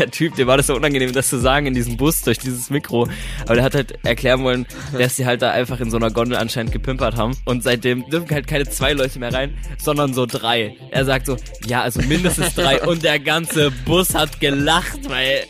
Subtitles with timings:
[0.00, 2.70] der Typ, dem war das so unangenehm, das zu sagen in diesem Bus durch dieses
[2.70, 3.08] Mikro.
[3.44, 4.66] Aber der hat halt erklären wollen,
[4.96, 7.36] dass sie halt da einfach in so einer Gondel anscheinend gepimpert haben.
[7.44, 10.76] Und seitdem dürfen halt keine zwei Leute mehr rein, sondern so drei.
[10.90, 11.36] Er sagt so,
[11.66, 12.82] ja, also mindestens drei.
[12.82, 15.44] Und der ganze Bus hat gelacht, weil,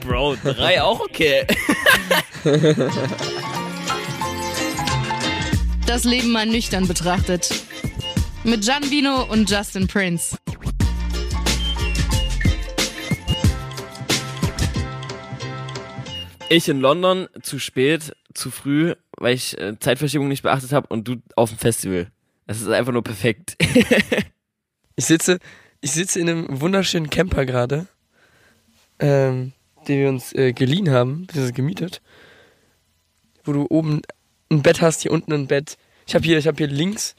[0.00, 1.46] Bro, drei auch okay.
[5.86, 7.48] Das Leben mal nüchtern betrachtet.
[8.42, 10.36] Mit Gian Vino und Justin Prince.
[16.48, 21.08] Ich in London zu spät, zu früh, weil ich äh, Zeitverschiebung nicht beachtet habe und
[21.08, 22.06] du auf dem Festival.
[22.46, 23.56] Das ist einfach nur perfekt.
[24.98, 25.40] Ich sitze,
[25.82, 27.86] ich sitze in einem wunderschönen Camper gerade,
[28.98, 29.52] ähm,
[29.86, 32.00] den wir uns äh, geliehen haben, beziehungsweise gemietet.
[33.44, 34.00] Wo du oben
[34.50, 35.76] ein Bett hast, hier unten ein Bett.
[36.06, 37.14] Ich habe hier, ich habe hier links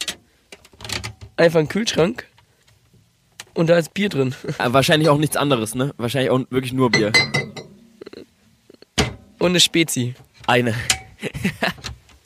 [1.36, 2.26] einfach einen Kühlschrank
[3.54, 4.34] und da ist Bier drin.
[4.58, 5.94] Äh, Wahrscheinlich auch nichts anderes, ne?
[5.98, 7.12] Wahrscheinlich auch wirklich nur Bier.
[9.40, 10.16] Und eine Spezi.
[10.48, 10.74] Eine.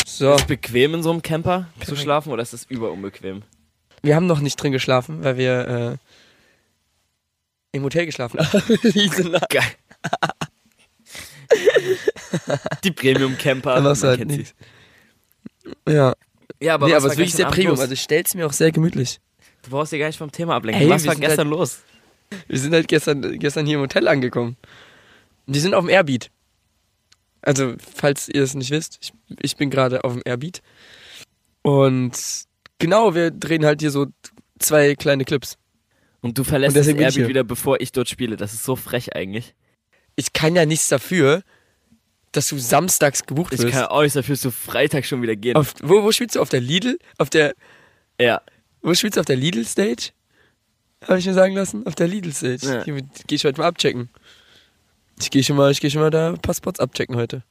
[0.06, 3.42] So, Ist bequem in so einem Camper zu schlafen oder ist das überunbequem?
[4.04, 5.98] wir haben noch nicht drin geschlafen, weil wir
[7.74, 8.62] äh, im Hotel geschlafen haben.
[8.84, 9.50] Diese Nacht.
[9.50, 9.64] Geil.
[12.84, 13.78] Die Premium Camper.
[13.78, 14.54] Du man halt kennt nichts.
[15.88, 16.14] Ja,
[16.62, 17.72] Ja, aber, nee, aber es ist wirklich sehr Premium.
[17.72, 17.80] los?
[17.80, 19.20] Also ich stell's mir auch sehr gemütlich.
[19.64, 20.84] Du brauchst dir gar nicht vom Thema ablenken.
[20.84, 21.80] Ey, was war sind gestern halt- los?
[22.48, 24.56] Wir sind halt gestern, gestern hier im Hotel angekommen.
[25.48, 26.30] Die sind auf dem Airbeat.
[27.42, 30.62] Also, falls ihr es nicht wisst, ich, ich bin gerade auf dem Airbeat.
[31.64, 32.14] Und
[32.78, 34.08] genau, wir drehen halt hier so
[34.60, 35.58] zwei kleine Clips.
[36.22, 38.38] Und du verlässt Und das ich Airbeat wieder, bevor ich dort spiele.
[38.38, 39.56] Das ist so frech eigentlich.
[40.16, 41.42] Ich kann ja nichts dafür,
[42.32, 43.74] dass du samstags gebucht Ich wirst.
[43.74, 45.56] kann auch nicht dafür, dass du Freitag schon wieder gehen.
[45.56, 46.42] Auf, wo, wo spielst du?
[46.42, 46.98] Auf der Lidl?
[47.18, 47.54] Auf der,
[48.20, 48.42] ja.
[48.82, 49.20] wo spielst du?
[49.20, 50.12] Auf der Lidl Stage?
[51.04, 51.86] Habe ich mir sagen lassen?
[51.88, 52.66] Auf der Lidl Stage.
[52.66, 52.84] Ja.
[52.84, 54.10] Hier gehe ich heute mal abchecken.
[55.22, 57.44] Ich gehe schon mal, ich gehe schon mal da Passports abchecken heute.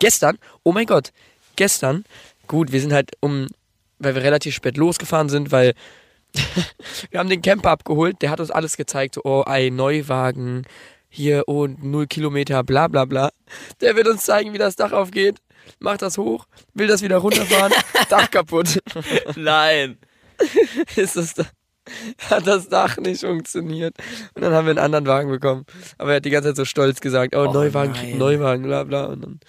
[0.00, 1.12] Gestern, oh mein Gott,
[1.56, 2.04] gestern,
[2.48, 3.46] gut, wir sind halt um,
[3.98, 5.74] weil wir relativ spät losgefahren sind, weil
[7.10, 10.64] wir haben den Camper abgeholt, der hat uns alles gezeigt, so, oh, ein Neuwagen,
[11.08, 13.30] hier und null Kilometer, bla bla bla.
[13.80, 15.38] Der wird uns zeigen, wie das Dach aufgeht,
[15.78, 17.72] macht das hoch, will das wieder runterfahren,
[18.08, 18.80] Dach kaputt.
[19.36, 19.98] Nein.
[20.96, 21.44] ist das da,
[22.30, 23.94] hat das Dach nicht funktioniert.
[24.34, 25.64] Und dann haben wir einen anderen Wagen bekommen.
[25.98, 28.18] Aber er hat die ganze Zeit so stolz gesagt, oh, Oh Neuwagen, nein.
[28.18, 29.06] Neuwagen, bla bla.
[29.06, 29.40] Und dann,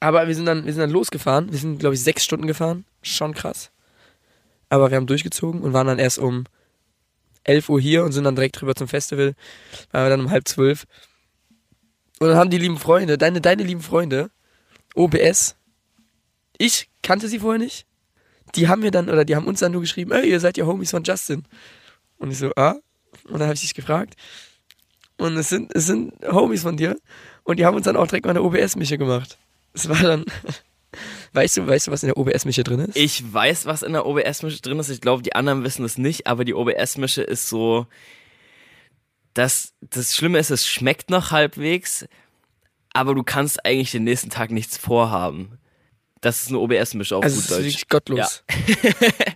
[0.00, 1.50] aber wir sind dann, wir sind dann losgefahren.
[1.50, 2.84] Wir sind, glaube ich, sechs Stunden gefahren.
[3.02, 3.70] Schon krass.
[4.68, 6.44] Aber wir haben durchgezogen und waren dann erst um
[7.44, 9.34] 11 Uhr hier und sind dann direkt rüber zum Festival.
[9.90, 10.86] Waren wir dann um halb zwölf.
[12.20, 14.30] Und dann haben die lieben Freunde, deine, deine lieben Freunde,
[14.94, 15.56] OBS,
[16.58, 17.86] ich kannte sie vorher nicht.
[18.54, 20.66] Die haben mir dann, oder die haben uns dann nur geschrieben, ey, ihr seid ja
[20.66, 21.44] Homies von Justin.
[22.18, 22.76] Und ich so, ah?
[23.24, 24.14] Und dann habe ich dich gefragt.
[25.16, 26.96] Und es sind, es sind Homies von dir.
[27.44, 29.38] Und die haben uns dann auch direkt mal eine OBS-Mische gemacht.
[29.72, 30.24] Es war dann,
[31.32, 32.96] weißt du, weißt du, was in der OBS-Mische drin ist?
[32.96, 34.88] Ich weiß, was in der OBS-Mische drin ist.
[34.88, 37.86] Ich glaube, die anderen wissen es nicht, aber die OBS-Mische ist so.
[39.34, 42.06] Das, das Schlimme ist, es schmeckt noch halbwegs,
[42.92, 45.59] aber du kannst eigentlich den nächsten Tag nichts vorhaben.
[46.20, 47.64] Das ist eine OBS-Mische auf also es gut ist Deutsch.
[47.64, 48.44] wirklich gottlos.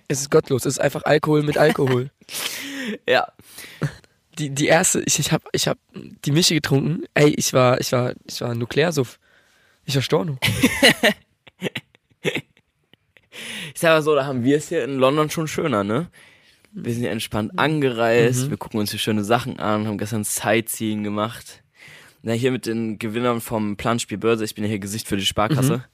[0.09, 0.67] es ist gottlos.
[0.67, 2.11] Es ist einfach Alkohol mit Alkohol.
[3.09, 3.29] Ja.
[4.39, 7.05] Die, die erste, ich, ich habe ich hab die Mische getrunken.
[7.15, 9.19] Ey, ich war, ich war, ich war Nuklearsuff.
[9.87, 10.37] Ich war Storno.
[13.75, 16.09] Ich sag mal so, da haben wir es hier in London schon schöner, ne?
[16.73, 21.03] Wir sind hier entspannt angereist, wir gucken uns hier schöne Sachen an, haben gestern Sightseeing
[21.03, 21.63] gemacht.
[22.23, 25.27] Na, hier mit den Gewinnern vom Planspiel Börse, ich bin ja hier Gesicht für die
[25.27, 25.85] Sparkasse.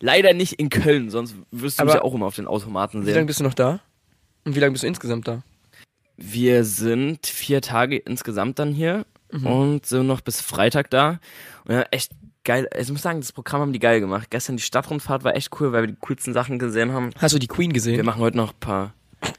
[0.00, 3.06] Leider nicht in Köln, sonst wirst du mich ja auch immer auf den Automaten Wie
[3.06, 3.26] lange sehen.
[3.26, 3.80] bist du noch da?
[4.44, 5.42] Und wie lange bist du insgesamt da?
[6.16, 9.46] Wir sind vier Tage insgesamt dann hier Mhm.
[9.46, 11.20] und sind noch bis Freitag da.
[11.66, 12.12] Und ja, echt
[12.44, 12.66] geil.
[12.72, 14.28] Also ich muss sagen, das Programm haben die geil gemacht.
[14.30, 17.10] Gestern die Stadtrundfahrt war echt cool, weil wir die coolsten Sachen gesehen haben.
[17.18, 18.06] Hast du die Queen Wir gesehen?
[18.06, 18.94] machen heute noch ein paar.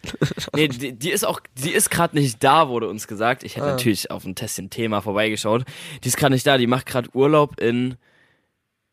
[0.56, 3.44] Nee, die, die ist auch, die ist gerade nicht da, wurde uns gesagt.
[3.44, 3.72] Ich hätte Ah.
[3.72, 5.64] natürlich auf ein Tässchen Thema vorbeigeschaut.
[6.04, 7.96] Die ist gerade nicht da, die macht gerade Urlaub in,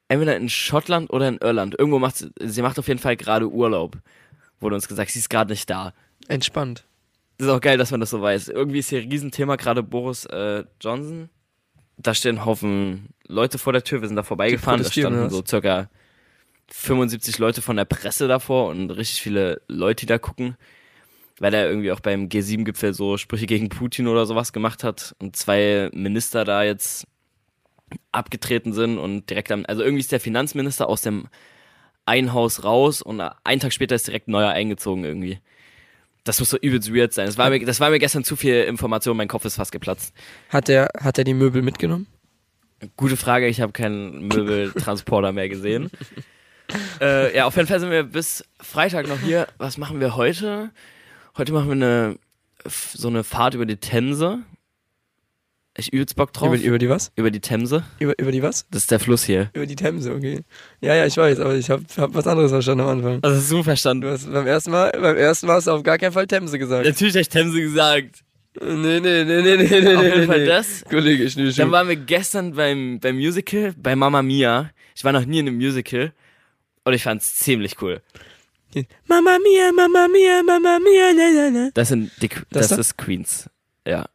[0.08, 1.78] entweder in Schottland oder in Irland.
[1.78, 3.98] Irgendwo macht sie, sie macht auf jeden Fall gerade Urlaub.
[4.60, 5.92] Wurde uns gesagt, sie ist gerade nicht da.
[6.28, 6.84] Entspannt.
[7.38, 8.48] Das ist auch geil, dass man das so weiß.
[8.48, 11.28] Irgendwie ist hier ein Riesenthema gerade Boris äh, Johnson.
[11.98, 14.00] Da stehen ein Haufen Leute vor der Tür.
[14.00, 14.82] Wir sind da vorbeigefahren.
[14.82, 15.90] Da standen so circa
[16.68, 20.56] 75 Leute von der Presse davor und richtig viele Leute, die da gucken.
[21.38, 25.36] Weil er irgendwie auch beim G7-Gipfel so Sprüche gegen Putin oder sowas gemacht hat und
[25.36, 27.06] zwei Minister da jetzt
[28.12, 31.28] abgetreten sind und direkt am, also irgendwie ist der Finanzminister aus dem
[32.04, 35.40] einen Haus raus und einen Tag später ist direkt ein neuer eingezogen irgendwie.
[36.24, 37.26] Das muss so übelst weird sein.
[37.26, 40.14] Das war mir, das war mir gestern zu viel Information, mein Kopf ist fast geplatzt.
[40.48, 42.06] Hat er, hat er die Möbel mitgenommen?
[42.96, 45.90] Gute Frage, ich habe keinen Möbeltransporter mehr gesehen.
[47.00, 49.46] äh, ja, auf jeden Fall sind wir bis Freitag noch hier.
[49.58, 50.70] Was machen wir heute?
[51.36, 52.18] Heute machen wir eine
[52.68, 54.40] so eine Fahrt über die Themse.
[55.78, 56.54] Ich übelst Bock drauf.
[56.54, 57.12] Über, über die was?
[57.16, 57.84] Über die Themse.
[57.98, 58.66] Über, über die was?
[58.70, 59.50] Das ist der Fluss hier.
[59.52, 60.40] Über die Themse, okay.
[60.80, 63.18] Ja, ja, ich weiß, aber ich habe hab was anderes verstanden am Anfang.
[63.22, 64.10] Also hast du Du verstanden?
[64.10, 66.86] hast beim ersten Mal, beim ersten Mal hast du auf gar keinen Fall Themse gesagt.
[66.86, 68.22] Natürlich habe ich Themse gesagt.
[68.58, 70.46] Nee, nee, nee, nee, nee, nee, Auf nee, jeden Fall nee.
[70.46, 70.82] das.
[70.88, 74.70] Kollege, ich nehme Dann waren wir gestern beim, beim Musical, bei Mama Mia.
[74.94, 76.12] Ich war noch nie in einem Musical
[76.84, 78.00] und ich fand's ziemlich cool.
[79.06, 81.70] Mama Mia, Mama Mia, Mama Mia, na, na, na.
[81.74, 82.76] Das sind die, das, da?
[82.76, 83.50] ist Queens.
[83.86, 84.06] Ja.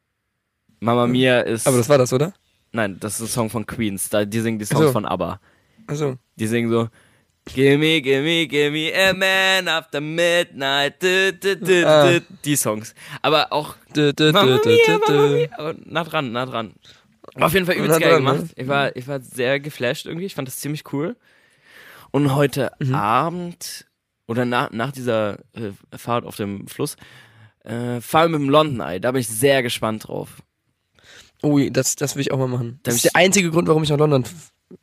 [0.82, 1.68] Mama Mia ist.
[1.68, 2.34] Aber das war das, oder?
[2.74, 4.10] nein, das ist ein Song von Queens.
[4.10, 4.92] Da, die singen die Songs so.
[4.92, 5.40] von ABBA.
[5.88, 6.90] Also, Die singen so.
[7.46, 11.02] Gimme, gimme, gimme a man after midnight.
[11.02, 12.20] Du, du, du, Ah.
[12.46, 12.94] Die Songs.
[13.22, 15.28] Aber auch Mama Mia, Mama.
[15.30, 15.48] Mia.
[15.58, 16.74] Aber nah dran, nah dran.
[17.36, 18.32] War auf jeden Fall übelst Nah geil dran, ne?
[18.34, 18.54] gemacht.
[18.56, 20.26] Ich war, ich war sehr geflasht irgendwie.
[20.26, 21.16] Ich fand das ziemlich cool.
[22.12, 22.94] Und heute Mhm.
[22.96, 23.86] Abend
[24.28, 26.96] oder nach, nach dieser äh, Fahrt auf dem Fluss
[27.64, 29.00] äh, fahren wir mit dem London Eye.
[29.00, 30.42] Da bin ich sehr gespannt drauf.
[31.44, 32.80] Ui, das, das will ich auch mal machen.
[32.84, 34.24] Da Das ist der einzige Grund, warum ich nach London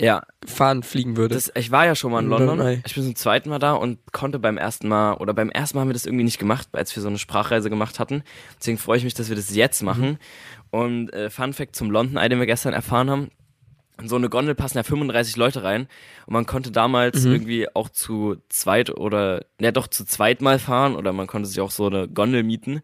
[0.01, 1.35] Ja, fahren, fliegen würde.
[1.35, 2.61] das, ich war ja schon mal in London.
[2.61, 2.83] Eye.
[2.85, 5.83] Ich bin zum zweiten Mal da und konnte beim ersten Mal, oder beim ersten Mal
[5.83, 8.23] haben wir das irgendwie nicht gemacht, als wir so eine Sprachreise gemacht hatten.
[8.59, 10.19] Deswegen freue ich mich, dass wir das jetzt machen.
[10.71, 13.31] Und äh, Fun Fact zum London Eye, den wir gestern erfahren haben.
[14.01, 15.89] In so eine Gondel passen ja 35 Leute rein
[16.27, 20.95] und man konnte damals irgendwie auch zu zweit oder, ja doch zu zweit mal fahren
[20.95, 22.81] oder man konnte sich auch so eine Gondel mieten.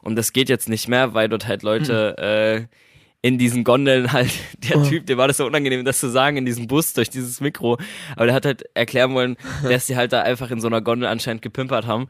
[0.00, 2.76] Und das geht jetzt nicht mehr, weil dort halt Leute äh,
[3.24, 6.44] in diesen Gondeln halt, der Typ, dem war das so unangenehm, das zu sagen, in
[6.44, 7.78] diesem Bus durch dieses Mikro.
[8.16, 11.08] Aber der hat halt erklären wollen, dass die halt da einfach in so einer Gondel
[11.08, 12.08] anscheinend gepimpert haben.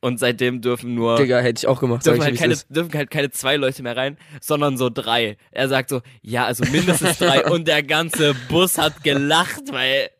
[0.00, 2.04] Und seitdem dürfen nur Digga, hätte ich auch gemacht.
[2.04, 5.36] Dürfen halt, keine, dürfen halt keine zwei Leute mehr rein, sondern so drei.
[5.52, 7.44] Er sagt so, ja, also mindestens drei.
[7.44, 10.10] und der ganze Bus hat gelacht, weil,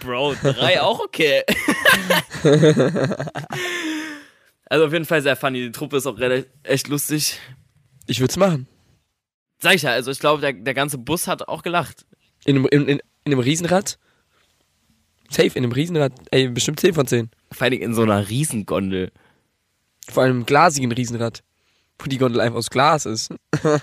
[0.00, 1.42] Bro, drei auch okay.
[4.66, 5.62] also auf jeden Fall sehr funny.
[5.62, 6.18] Die Truppe ist auch
[6.64, 7.38] echt lustig.
[8.06, 8.66] Ich würde es machen.
[9.60, 12.06] Sag ich ja, also ich glaube, der, der ganze Bus hat auch gelacht.
[12.44, 13.98] In einem, in, in, in einem Riesenrad?
[15.30, 16.12] Safe, in einem Riesenrad.
[16.30, 17.30] Ey, bestimmt 10 von 10.
[17.52, 19.10] Vor allem in so einer Riesengondel.
[20.08, 21.42] Vor allem einem glasigen Riesenrad.
[21.98, 23.34] Wo die Gondel einfach aus Glas ist.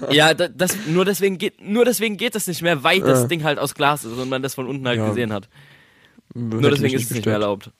[0.10, 3.28] Ja, da- das, nur, deswegen geht, nur deswegen geht das nicht mehr, weil das Ja.
[3.28, 5.10] Ding halt aus Glas ist und man das von unten halt Ja.
[5.10, 5.50] gesehen hat.
[6.34, 7.72] Nur deswegen ist es nicht mehr erlaubt.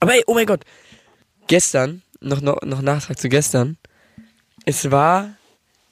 [0.00, 0.64] Aber ey, oh mein Gott.
[1.46, 3.78] Gestern, noch, noch, noch Nachtrag zu gestern.
[4.66, 5.36] Es war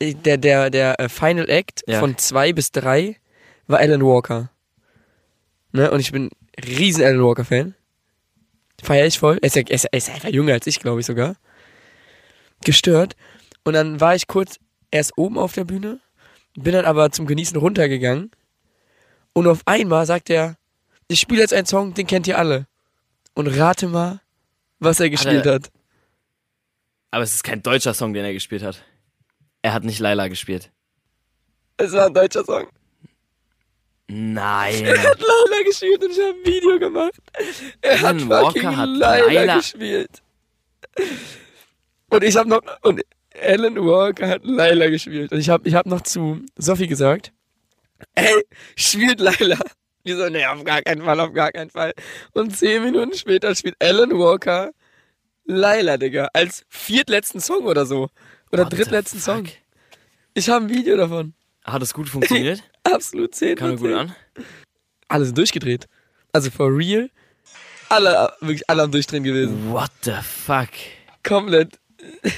[0.01, 2.01] der, der, der äh, Final Act Ja.
[2.01, 3.17] von zwei bis drei
[3.67, 4.51] war Alan Walker.
[5.73, 5.91] Ne?
[5.91, 6.31] Und ich bin
[6.67, 7.75] riesen Alan Walker Fan.
[8.83, 9.39] Feier ich voll.
[9.43, 11.37] Er ist, ja, er, ist, er ist einfach jünger als ich, glaube ich sogar.
[12.65, 13.15] Gestört.
[13.65, 14.59] Und dann war ich kurz
[14.91, 16.01] erst oben auf der Bühne,
[16.55, 18.31] bin dann aber zum Genießen runtergegangen.
[19.33, 20.57] Und auf einmal sagt er,
[21.09, 22.67] ich spiele jetzt einen Song, den kennt ihr alle.
[23.35, 24.21] Und rate mal,
[24.79, 25.71] was er gespielt er- hat.
[27.13, 28.83] Aber es ist kein deutscher Song, den er gespielt hat.
[29.63, 30.71] Er hat nicht Laila gespielt.
[31.77, 32.67] Es war ein deutscher Song.
[34.09, 34.85] Nein.
[34.85, 37.15] Er hat Laila gespielt und ich habe ein Video gemacht.
[37.81, 40.23] Er Alan hat Walker fucking hat Laila, Laila- gespielt.
[42.09, 43.01] Und ich habe noch und
[43.41, 47.33] Alan Walker hat Laila gespielt und ich habe ich hab noch zu Sophie gesagt,
[48.17, 48.45] ey,
[48.77, 49.59] spielt Laila.
[50.05, 51.93] Die so, nee, auf gar keinen Fall, auf gar keinen Fall.
[52.33, 54.73] Und zehn Minuten später spielt Alan Walker
[55.45, 58.09] Laila, Digga, als viertletzten Song oder so.
[58.53, 59.47] Oder What drittletzten Song.
[60.35, 61.35] Ich habe ein Video davon.
[61.65, 62.63] Hat es gut funktioniert?
[62.85, 63.97] Absolut 10 Kam mir gut 10.
[63.97, 64.15] an?
[65.09, 65.87] Alle sind durchgedreht.
[66.33, 67.11] Also for real.
[67.89, 69.71] Alle, wirklich alle am Durchdrehen gewesen.
[69.71, 70.69] What the fuck?
[71.25, 71.79] Komplett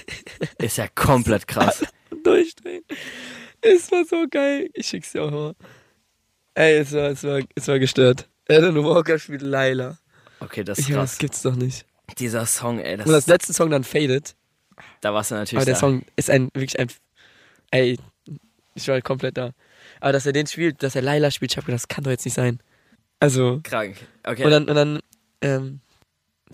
[0.59, 1.85] Ist ja komplett krass.
[2.25, 2.83] durchdrehen.
[3.61, 4.71] Es war so geil.
[4.73, 5.55] Ich schick's dir auch mal.
[6.55, 8.29] Ey, es war, es war, es war gestört.
[8.49, 9.99] Alan Walker spielt Laila.
[10.41, 11.19] Okay, das ist Ja, das krass.
[11.19, 11.87] gibt's doch nicht.
[12.19, 14.35] Dieser Song, ey, das, Und das letzte Song dann Faded.
[15.01, 15.81] Da warst du natürlich Aber der da.
[15.81, 16.89] Song ist ein, wirklich ein,
[17.71, 17.99] ey,
[18.75, 19.51] ich war komplett da.
[20.01, 22.11] Aber dass er den spielt, dass er Laila spielt, ich hab gedacht, das kann doch
[22.11, 22.61] jetzt nicht sein.
[23.21, 23.97] Also, Krank.
[24.25, 24.45] Okay.
[24.45, 24.99] Und dann, und dann,
[25.43, 25.81] ähm,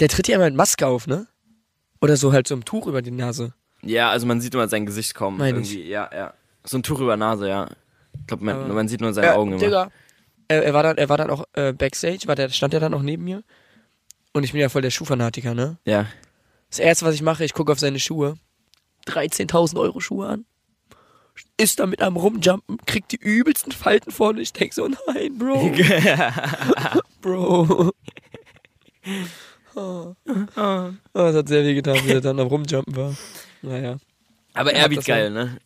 [0.01, 1.27] der tritt ja immer mit Maske auf, ne?
[2.01, 3.55] Oder so halt so ein Tuch über die Nase.
[3.83, 5.39] ja, also man sieht immer sein Gesicht kommen.
[5.39, 5.73] Meine ich.
[5.75, 5.91] irgendwie.
[5.91, 6.35] Ja, ja.
[6.65, 7.69] So ein Tuch über Nase, ja.
[8.21, 9.61] Ich glaube, man, Aber- man sieht nur seine Augen immer.
[9.61, 9.91] Digga.
[10.49, 12.95] Er, er, war dann, er war dann auch äh, Backstage, war der, stand er dann
[12.95, 13.43] auch neben mir.
[14.33, 15.79] Und ich bin ja voll der Schuhfanatiker, ne?
[15.85, 16.07] Ja.
[16.71, 18.37] Das erste, was ich mache, ich gucke auf seine Schuhe.
[19.07, 20.45] 13.000 Euro Schuhe an.
[21.57, 24.41] Ist damit am Rumjumpen, kriegt die übelsten Falten vorne.
[24.41, 25.73] Ich denk so, nein, Bro.
[27.23, 27.93] Bro.
[29.75, 30.15] Oh,
[31.13, 33.15] das hat sehr weh getan, wie er dann am Rumjumpen war.
[33.63, 33.99] Naja.
[34.55, 35.59] Aber Ja, Airbeat das war- geil, ne?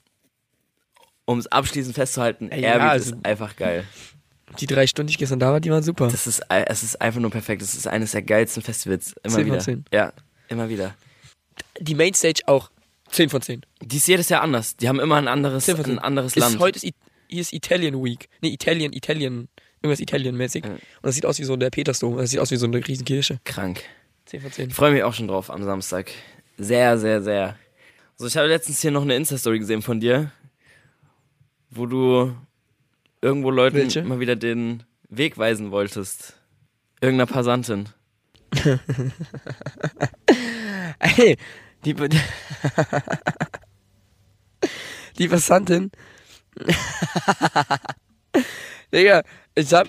[1.24, 3.84] Um es abschließend festzuhalten, Ja, Airbeat also- ist einfach geil.
[4.58, 6.08] Die drei Stunden, die ich gestern da war, die waren super.
[6.08, 7.62] Das ist, ei- es ist einfach nur perfekt.
[7.62, 9.14] Es ist eines der geilsten Festivals.
[9.22, 9.58] Immer 10 von wieder.
[9.60, 9.84] 10.
[9.92, 10.12] Ja,
[10.52, 10.94] immer wieder.
[11.80, 12.70] Die Mainstage auch
[13.10, 13.62] 10 von 10.
[13.82, 14.76] Die ist jedes Jahr anders.
[14.76, 15.94] Die haben immer ein anderes, 10 von 10.
[15.94, 16.58] ein anderes Ist, Land.
[16.60, 16.94] heute ist, I-
[17.28, 18.28] hier ist Italian Week.
[18.40, 19.48] Nee, Italien, Italien.
[19.82, 20.64] Irgendwas Italien-mäßig.
[20.64, 20.70] Ja.
[20.72, 22.16] Und das sieht aus wie so der Petersdom.
[22.16, 23.40] Das sieht aus wie so eine Riesenkirche.
[23.44, 23.82] Krank.
[24.26, 24.68] 10 von 10.
[24.68, 26.10] Ich freue mich auch schon drauf am Samstag.
[26.56, 27.56] Sehr, sehr, sehr.
[28.16, 30.30] So, ich habe letztens hier noch eine Insta-Story gesehen von dir,
[31.70, 32.32] wo du
[33.20, 34.02] irgendwo Leuten Welche?
[34.04, 36.36] mal wieder den Weg weisen wolltest.
[37.00, 37.88] Irgendeiner Passantin.
[41.16, 41.36] Ey,
[41.84, 41.94] die,
[45.18, 45.90] die Passantin.
[48.92, 49.22] Digga,
[49.54, 49.88] ich hab.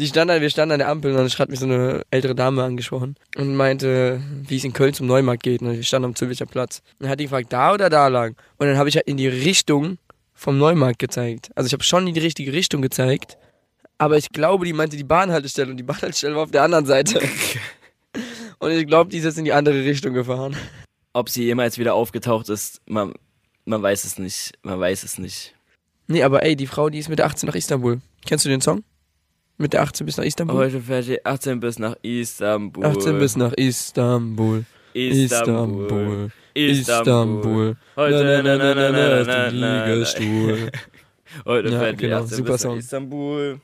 [0.00, 2.36] Die stand an, wir standen an der Ampel und dann hat mich so eine ältere
[2.36, 5.60] Dame angesprochen und meinte, wie es in Köln zum Neumarkt geht.
[5.60, 6.82] Und ich stand am Zülpicher Platz.
[6.92, 8.36] Und dann hat die gefragt, da oder da lang?
[8.58, 9.98] Und dann habe ich halt in die Richtung
[10.34, 11.50] vom Neumarkt gezeigt.
[11.56, 13.38] Also ich habe schon in die richtige Richtung gezeigt,
[13.98, 17.20] aber ich glaube, die meinte die Bahnhaltestelle und die Bahnhaltestelle war auf der anderen Seite.
[18.58, 20.56] Und ich glaube, die ist jetzt in die andere Richtung gefahren.
[21.12, 23.14] Ob sie jemals wieder aufgetaucht ist, man,
[23.64, 24.52] man weiß es nicht.
[24.62, 25.54] Man weiß es nicht.
[26.06, 28.00] Nee, aber ey, die Frau, die ist mit der 18 nach Istanbul.
[28.26, 28.82] Kennst du den Song?
[29.58, 30.56] Mit der 18 bis nach Istanbul?
[30.56, 32.84] Heute fährt die 18 bis nach Istanbul.
[32.84, 34.64] 18 bis nach Istanbul.
[34.94, 34.94] Istanbul.
[34.94, 36.30] Istanbul.
[36.54, 37.76] Istanbul.
[37.96, 39.86] Heute, Na, na, na, na, na, na.
[39.86, 40.70] Liegestuhl.
[41.44, 42.76] Heute fährt die genau, 18 super bis nach.
[42.76, 43.60] Istanbul.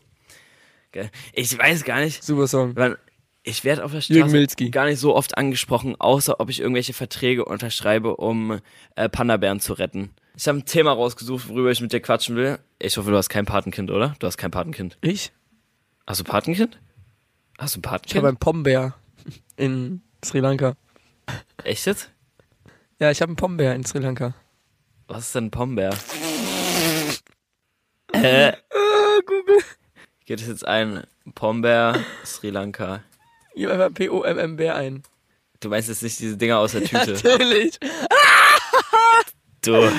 [1.32, 2.72] Ich weiß gar nicht, Super Song.
[2.76, 2.96] wann,
[3.44, 7.44] ich werde auf der Straße gar nicht so oft angesprochen, außer ob ich irgendwelche Verträge
[7.44, 8.60] unterschreibe, um
[8.96, 10.10] äh, Panda-Bären zu retten.
[10.36, 12.58] Ich habe ein Thema rausgesucht, worüber ich mit dir quatschen will.
[12.78, 14.16] Ich hoffe, du hast kein Patenkind, oder?
[14.18, 14.96] Du hast kein Patenkind.
[15.00, 15.30] Ich?
[16.06, 16.80] Hast du Patenkind?
[17.58, 18.24] Hast du ein Ich habe Patenkind?
[18.26, 18.94] einen Pombeer
[19.56, 20.74] in Sri Lanka.
[21.62, 22.10] Echt jetzt?
[22.98, 24.34] Ja, ich habe einen Pombeer in Sri Lanka.
[25.06, 25.94] Was ist denn ein Pombeer?
[28.12, 28.52] Hä?
[29.26, 29.58] Google.
[30.24, 33.02] Geht es jetzt ein Pombeer Sri Lanka?
[33.54, 35.02] Gib einfach P-O-M-M-Bär ein.
[35.60, 37.12] Du meinst jetzt nicht diese Dinger aus der Tüte?
[37.12, 37.78] Natürlich.
[39.62, 39.90] Du.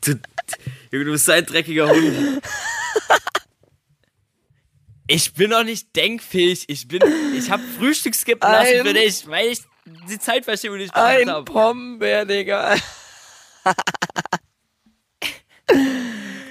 [0.00, 0.20] du.
[0.90, 2.42] Junge, du bist ein dreckiger Hund.
[5.06, 6.64] Ich bin noch nicht denkfähig.
[6.68, 7.02] Ich bin.
[7.36, 9.60] Ich habe Frühstück skippen lassen Ein- für dich, weil ich
[10.08, 11.44] die Zeitverschiebung nicht gemacht Ein habe.
[11.44, 12.74] Pombeer, Digga.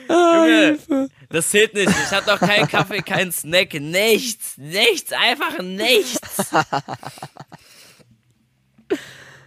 [0.09, 1.89] Junge, das zählt nicht.
[1.89, 4.55] Ich hatte noch keinen Kaffee, keinen Snack, nichts.
[4.55, 6.51] Nichts, einfach nichts.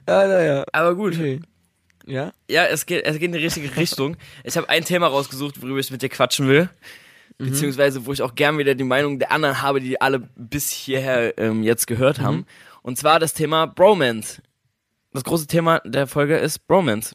[0.08, 0.64] Ja, naja.
[0.72, 1.14] Aber gut.
[1.14, 1.40] Okay.
[2.04, 2.32] Ja?
[2.50, 4.16] Ja, es geht, es geht in die richtige Richtung.
[4.42, 6.68] Ich habe ein Thema rausgesucht, worüber ich mit dir quatschen will.
[7.38, 11.38] Beziehungsweise, wo ich auch gern wieder die Meinung der anderen habe, die alle bis hierher
[11.38, 12.46] ähm, jetzt gehört haben.
[12.82, 14.42] Und zwar das Thema Bromance.
[15.12, 17.14] Das große Thema der Folge ist Bromance.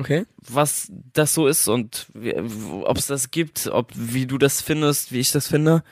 [0.00, 0.24] Okay.
[0.48, 2.06] Was das so ist und
[2.84, 5.82] ob es das gibt, ob wie du das findest, wie ich das finde.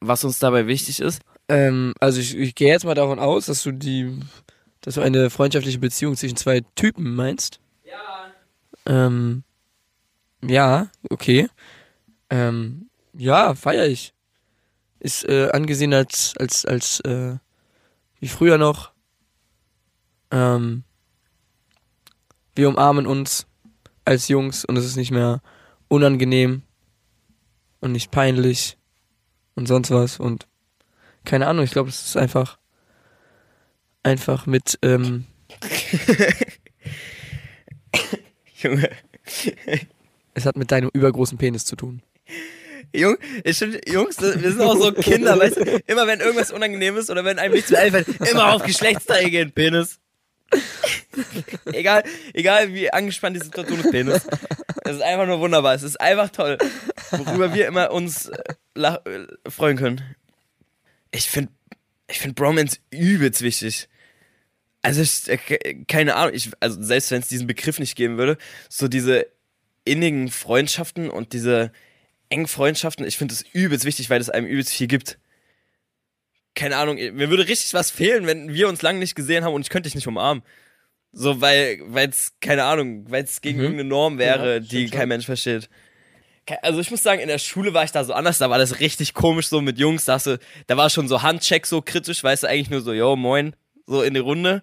[0.00, 1.22] Was uns dabei wichtig ist.
[1.48, 4.18] Ähm, also ich, ich gehe jetzt mal davon aus, dass du die,
[4.80, 7.60] dass du eine freundschaftliche Beziehung zwischen zwei Typen meinst.
[7.84, 8.32] Ja.
[8.86, 9.44] Ähm,
[10.42, 11.48] ja, okay.
[12.28, 14.14] Ähm, ja, feier ich.
[14.98, 17.36] Ist äh, angesehen als als als äh,
[18.18, 18.90] wie früher noch.
[20.32, 20.82] Ähm,
[22.54, 23.46] wir umarmen uns
[24.04, 25.40] als Jungs und es ist nicht mehr
[25.88, 26.62] unangenehm
[27.80, 28.76] und nicht peinlich
[29.54, 30.46] und sonst was und
[31.24, 31.64] keine Ahnung.
[31.64, 32.58] Ich glaube, es ist einfach
[34.02, 35.24] einfach mit ähm,
[38.62, 38.90] Junge.
[40.34, 42.02] es hat mit deinem übergroßen Penis zu tun.
[42.94, 45.82] Jung, ich Jungs, wir sind auch so Kinder, weißt du?
[45.86, 49.50] Immer wenn irgendwas unangenehm ist oder wenn einem nichts mehr einfällt, immer auf Geschlechtsteil gehen,
[49.52, 49.98] Penis.
[51.72, 54.26] egal, egal wie angespannt die Situation ist, Penis.
[54.84, 55.74] Es ist einfach nur wunderbar.
[55.74, 56.58] Es ist einfach toll,
[57.10, 60.02] worüber wir immer uns äh, äh, freuen können.
[61.10, 61.52] Ich finde,
[62.08, 63.88] ich finde Bromance übelst wichtig.
[64.82, 68.18] Also ich, äh, ke- keine Ahnung, ich, also selbst wenn es diesen Begriff nicht geben
[68.18, 68.36] würde,
[68.68, 69.26] so diese
[69.84, 71.72] innigen Freundschaften und diese
[72.28, 75.18] engen Freundschaften, ich finde das übelst wichtig, weil es einem übelst viel gibt.
[76.54, 79.62] Keine Ahnung, mir würde richtig was fehlen, wenn wir uns lange nicht gesehen haben und
[79.62, 80.42] ich könnte dich nicht umarmen.
[81.12, 83.64] So, weil, weil es, keine Ahnung, weil es gegen Mhm.
[83.64, 85.08] irgendeine Norm wäre, Ja, die kein schon.
[85.08, 85.68] Mensch versteht.
[86.62, 88.78] Also ich muss sagen, in der Schule war ich da so anders, da war das
[88.80, 92.22] richtig komisch so mit Jungs, da, hast du, da war schon so Handcheck so kritisch,
[92.22, 93.56] weißt du, eigentlich nur so, yo, moin,
[93.86, 94.62] so in die Runde.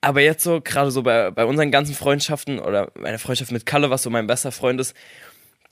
[0.00, 3.90] Aber jetzt so, gerade so bei, bei unseren ganzen Freundschaften oder meine Freundschaft mit Kalle,
[3.90, 4.94] was so mein bester Freund ist,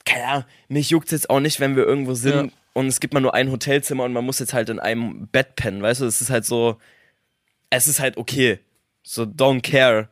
[0.09, 2.53] keine Ahnung, mich juckt's jetzt auch nicht, wenn wir irgendwo sind Ja.
[2.75, 5.57] und es gibt mal nur ein Hotelzimmer und man muss jetzt halt in einem Bett
[5.57, 6.07] pennen, weißt du?
[6.07, 6.79] Es ist halt so,
[7.71, 8.61] es ist halt okay.
[9.03, 10.09] So, don't care.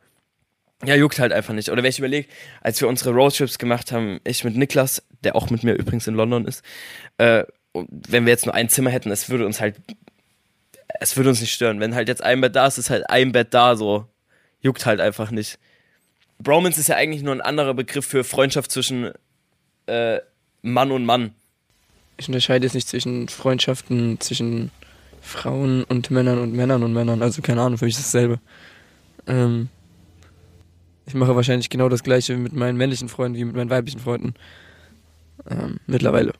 [0.85, 1.69] Ja, juckt halt einfach nicht.
[1.69, 2.27] Oder wenn ich überlege,
[2.61, 6.13] als wir unsere Roadtrips gemacht haben, ich mit Niklas, der auch mit mir übrigens in
[6.15, 6.63] London ist,
[7.17, 9.75] äh, wenn wir jetzt nur ein Zimmer hätten, es würde uns halt,
[10.99, 11.79] es würde uns nicht stören.
[11.79, 14.05] Wenn halt jetzt ein Bett da ist, ist halt ein Bett da, so.
[14.61, 15.57] Juckt halt einfach nicht.
[16.39, 19.11] Bromance ist ja eigentlich nur ein anderer Begriff für Freundschaft zwischen
[19.87, 20.19] äh,
[20.61, 21.33] Mann und Mann.
[22.17, 24.71] Ich unterscheide jetzt nicht zwischen Freundschaften zwischen
[25.21, 27.21] Frauen und Männern und Männern und Männern.
[27.21, 28.39] Also keine Ahnung, für mich ist dasselbe.
[29.27, 29.69] Ähm,
[31.05, 34.33] ich mache wahrscheinlich genau das gleiche mit meinen männlichen Freunden wie mit meinen weiblichen Freunden.
[35.49, 36.33] Ähm, mittlerweile.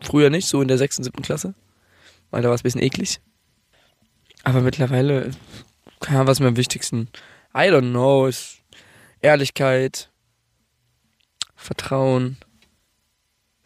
[0.00, 1.54] Früher nicht, so in der sechsten, siebten Klasse.
[2.30, 3.20] Weil da war es ein bisschen eklig.
[4.42, 5.30] Aber mittlerweile,
[6.00, 7.08] Ahnung, was mir am wichtigsten?
[7.54, 8.26] I don't know.
[8.26, 8.60] Ist
[9.20, 10.08] Ehrlichkeit,
[11.54, 12.38] Vertrauen,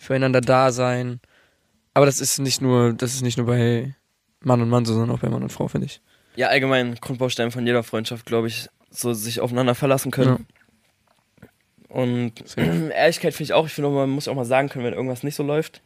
[0.05, 1.21] füreinander da sein.
[1.95, 3.95] Aber das ist nicht nur, das ist nicht nur bei
[4.41, 6.01] Mann und Mann, so, sondern auch bei Mann und Frau, finde ich.
[6.37, 10.47] Ja, allgemein Grundbaustein von jeder Freundschaft, glaube ich, so sich aufeinander verlassen können.
[11.89, 15.23] Und Ehrlichkeit finde ich auch, ich finde, man muss auch mal sagen können, wenn irgendwas
[15.23, 15.81] nicht so läuft.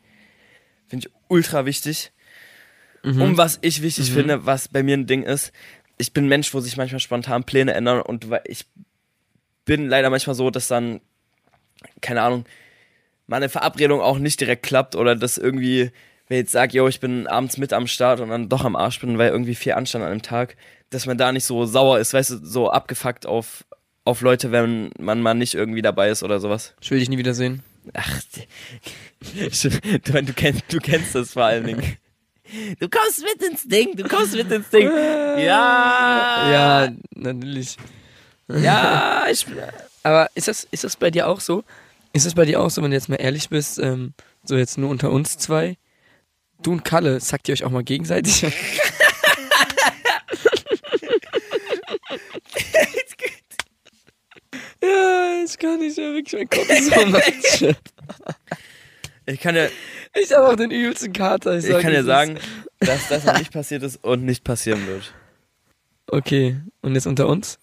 [0.88, 2.12] Finde ich ultra wichtig.
[3.04, 3.20] Mhm.
[3.20, 4.14] Und was ich wichtig Mhm.
[4.14, 5.52] finde, was bei mir ein Ding ist,
[5.98, 8.64] ich bin ein Mensch, wo sich manchmal spontan Pläne ändern und ich
[9.64, 11.00] bin leider manchmal so, dass dann,
[12.00, 12.44] keine Ahnung,
[13.28, 15.92] meine Verabredung auch nicht direkt klappt oder dass irgendwie,
[16.26, 18.74] wenn ich jetzt sage, yo, ich bin abends mit am Start und dann doch am
[18.74, 20.56] Arsch bin, weil irgendwie viel anstand an einem Tag,
[20.90, 23.64] dass man da nicht so sauer ist, weißt du, so abgefuckt auf,
[24.04, 26.74] auf Leute, wenn man mal nicht irgendwie dabei ist oder sowas.
[26.80, 27.62] Ich will dich nie wiedersehen.
[27.92, 28.20] Ach,
[29.34, 31.96] du, du, kennst, du kennst das vor allen Dingen.
[32.80, 34.88] Du kommst mit ins Ding, du kommst mit ins Ding.
[34.88, 36.50] Ja.
[36.50, 37.76] Ja, natürlich.
[38.48, 39.44] Ja, ich
[40.02, 41.62] Aber ist das, ist das bei dir auch so?
[42.12, 44.78] Ist es bei dir auch so, wenn du jetzt mal ehrlich bist, ähm, so jetzt
[44.78, 45.76] nur unter uns zwei,
[46.62, 48.42] du und Kalle, sagt ihr euch auch mal gegenseitig?
[48.42, 48.50] ja,
[55.44, 56.66] ich kann nicht mehr wirklich mein Kopf
[57.58, 57.74] so.
[59.26, 59.66] Ich kann ja,
[60.14, 61.58] Ich habe auch den übelsten Kater.
[61.58, 62.38] Ich, ich kann ja sagen,
[62.80, 65.12] dass das noch nicht passiert ist und nicht passieren wird.
[66.06, 67.58] Okay, und jetzt unter uns?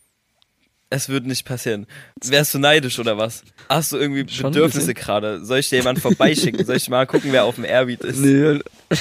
[0.90, 1.88] Es wird nicht passieren.
[2.24, 3.44] Wärst du neidisch oder was?
[3.70, 5.44] Hast du irgendwie Schon Bedürfnisse gerade?
[5.44, 6.64] Soll ich dir jemanden vorbeischicken?
[6.66, 8.20] Soll ich mal gucken, wer auf dem Airbeat ist?
[8.20, 8.60] Nee.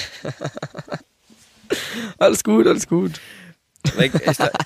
[2.18, 3.20] alles gut, alles gut.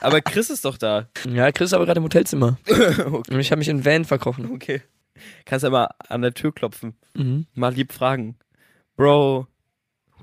[0.00, 1.08] Aber Chris ist doch da.
[1.28, 2.56] Ja, Chris ist aber gerade im Hotelzimmer.
[2.68, 3.34] okay.
[3.34, 4.52] Und ich habe mich in Van verkrochen.
[4.52, 4.82] okay.
[5.44, 6.94] Kannst ja mal an der Tür klopfen.
[7.14, 7.46] Mhm.
[7.54, 8.36] Mal lieb fragen.
[8.96, 9.48] Bro.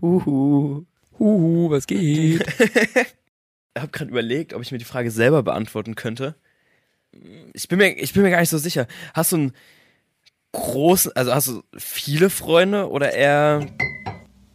[0.02, 0.86] Huhu.
[1.20, 2.46] Huhu, was geht?
[3.78, 6.36] Ich habe gerade überlegt, ob ich mir die Frage selber beantworten könnte.
[7.54, 8.88] Ich bin mir, ich bin mir gar nicht so sicher.
[9.14, 9.54] Hast du einen
[10.52, 13.68] großen, also hast du viele Freunde oder eher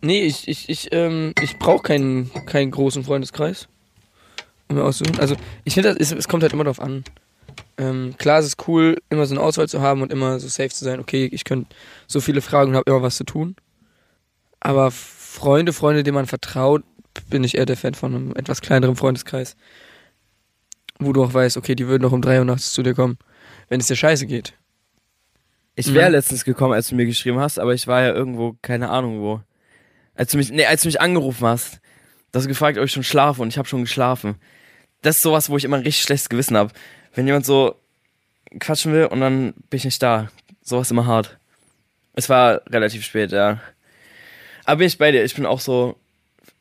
[0.03, 3.69] Nee, ich, ich, ich, ähm, ich brauche keinen, keinen großen Freundeskreis.
[4.69, 5.21] Um mir auszusuchen.
[5.21, 7.05] Also, ich finde, es, kommt halt immer drauf an.
[7.77, 10.71] Ähm, klar, es ist cool, immer so eine Auswahl zu haben und immer so safe
[10.71, 11.01] zu sein.
[11.01, 11.75] Okay, ich könnte
[12.07, 13.57] so viele Fragen und habe immer was zu tun.
[14.61, 16.83] Aber Freunde, Freunde, denen man vertraut,
[17.29, 19.57] bin ich eher der Fan von einem etwas kleineren Freundeskreis.
[21.01, 23.19] Wo du auch weißt, okay, die würden noch um drei Uhr nachts zu dir kommen,
[23.69, 24.53] wenn es dir scheiße geht.
[25.77, 26.13] Ich wäre Mhm.
[26.17, 29.41] letztens gekommen, als du mir geschrieben hast, aber ich war ja irgendwo, keine Ahnung wo.
[30.15, 31.81] Als du mich, nee, als du mich angerufen hast,
[32.33, 34.37] du hast gefragt, ob ich schon schlafe und ich habe schon geschlafen.
[35.03, 36.73] Das ist sowas, wo ich immer ein richtig schlechtes Gewissen habe.
[37.15, 37.75] Wenn jemand so
[38.59, 40.29] quatschen will und dann bin ich nicht da.
[40.63, 41.39] Sowas immer hart.
[42.13, 43.61] Es war relativ spät, ja.
[44.67, 45.97] Aber bin ich bei dir, ich bin auch so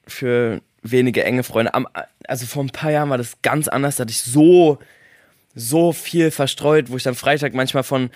[0.08, 1.74] für wenige enge Freunde.
[1.74, 1.88] Am,
[2.30, 4.78] also vor ein paar Jahren war das ganz anders, da hatte ich so,
[5.56, 8.12] so viel verstreut, wo ich dann Freitag manchmal von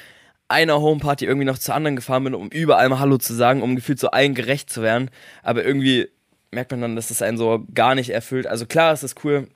[0.47, 3.75] einer Homeparty irgendwie noch zur anderen gefahren bin, um überall mal Hallo zu sagen, um
[3.75, 5.09] gefühlt so allen gerecht zu werden.
[5.41, 6.09] Aber irgendwie
[6.51, 8.45] merkt man dann, dass das einen so gar nicht erfüllt.
[8.45, 9.47] Also klar, es ist cool,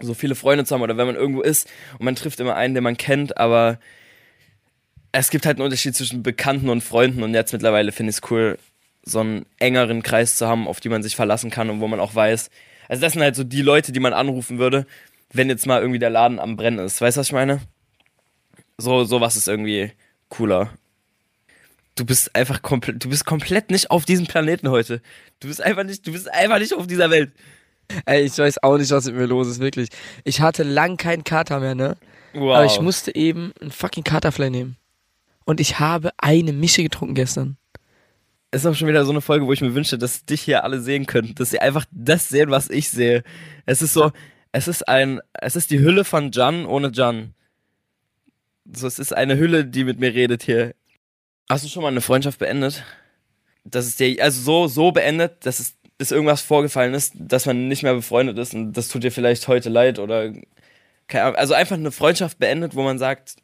[0.00, 2.74] so viele Freunde zu haben oder wenn man irgendwo ist und man trifft immer einen,
[2.74, 3.80] den man kennt, aber
[5.10, 8.30] es gibt halt einen Unterschied zwischen Bekannten und Freunden und jetzt mittlerweile finde ich es
[8.30, 8.56] cool,
[9.02, 11.98] so einen engeren Kreis zu haben, auf die man sich verlassen kann und wo man
[11.98, 12.50] auch weiß.
[12.90, 14.84] Also das sind halt so die Leute, die man anrufen würde,
[15.32, 17.00] wenn jetzt mal irgendwie der Laden am Brennen ist.
[17.00, 17.60] Weißt du, was ich meine?
[18.78, 19.92] So, sowas ist irgendwie
[20.28, 20.72] cooler.
[21.94, 25.02] Du bist einfach komplett, du bist komplett nicht auf diesem Planeten heute.
[25.38, 27.30] Du bist einfach nicht, du bist einfach nicht auf dieser Welt.
[28.06, 29.88] Ey, ich weiß auch nicht, was mit mir los ist, wirklich.
[30.24, 31.96] Ich hatte lang keinen Kater mehr, ne?
[32.32, 32.56] Wow.
[32.56, 34.76] Aber ich musste eben einen fucking Katerfly nehmen.
[35.44, 37.56] Und ich habe eine Mische getrunken gestern.
[38.52, 40.80] Ist auch schon wieder so eine Folge, wo ich mir wünsche, dass dich hier alle
[40.80, 43.22] sehen könnten, dass sie einfach das sehen, was ich sehe.
[43.66, 44.12] Es ist so,
[44.52, 47.34] es ist ein, es ist die Hülle von Jan ohne Jan.
[48.72, 50.74] So, es ist eine Hülle, die mit mir redet hier.
[51.48, 52.84] Hast du schon mal eine Freundschaft beendet?
[53.64, 57.68] Dass es dir, also so, so beendet, dass es dass irgendwas vorgefallen ist, dass man
[57.68, 60.32] nicht mehr befreundet ist und das tut dir vielleicht heute leid oder
[61.08, 63.36] keine Ahnung, also einfach eine Freundschaft beendet, wo man sagt,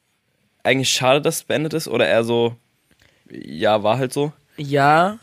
[0.63, 2.57] eigentlich schade, dass es beendet ist oder eher so,
[3.31, 4.33] ja, war halt so.
[4.57, 5.19] Ja,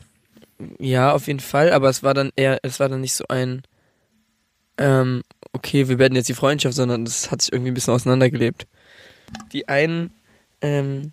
[0.80, 3.64] ja, auf jeden Fall, aber es war dann eher, es war dann nicht so ein,
[4.78, 8.68] ähm, okay, wir beenden jetzt die Freundschaft, sondern es hat sich irgendwie ein bisschen auseinandergelebt.
[9.52, 10.12] Die einen
[10.62, 11.12] ähm,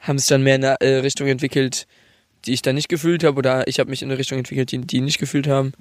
[0.00, 1.86] haben sich dann mehr in eine äh, Richtung entwickelt,
[2.44, 4.78] die ich dann nicht gefühlt habe, oder ich habe mich in eine Richtung entwickelt, die
[4.78, 5.72] die nicht gefühlt haben.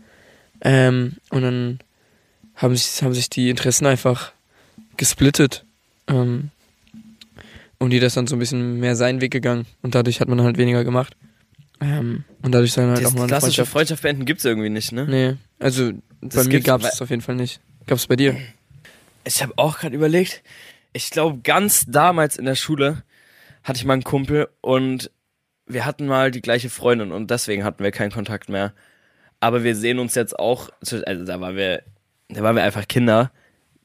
[0.62, 1.79] Ähm, und dann
[2.55, 4.31] haben sich, haben sich die Interessen einfach
[4.97, 5.65] gesplittet.
[6.07, 6.51] Ähm,
[7.79, 9.65] und die das dann so ein bisschen mehr seinen Weg gegangen.
[9.81, 11.17] Und dadurch hat man halt weniger gemacht.
[11.84, 13.72] Ähm, und dadurch dann halt Das auch mal eine klassische Freundschaft.
[13.72, 15.06] Freundschaft beenden gibt's irgendwie nicht, ne?
[15.08, 15.91] Nee, also
[16.22, 17.60] Das bei mir gab es auf jeden Fall nicht.
[17.88, 18.38] Gab es bei dir?
[19.26, 20.43] Ich habe auch gerade überlegt,
[20.93, 23.04] ich glaube ganz damals in der Schule
[23.63, 25.12] hatte ich mal einen Kumpel und
[25.65, 28.74] wir hatten mal die gleiche Freundin und deswegen hatten wir keinen Kontakt mehr.
[29.39, 31.84] Aber wir sehen uns jetzt auch, also da waren wir,
[32.30, 33.32] da waren wir einfach Kinder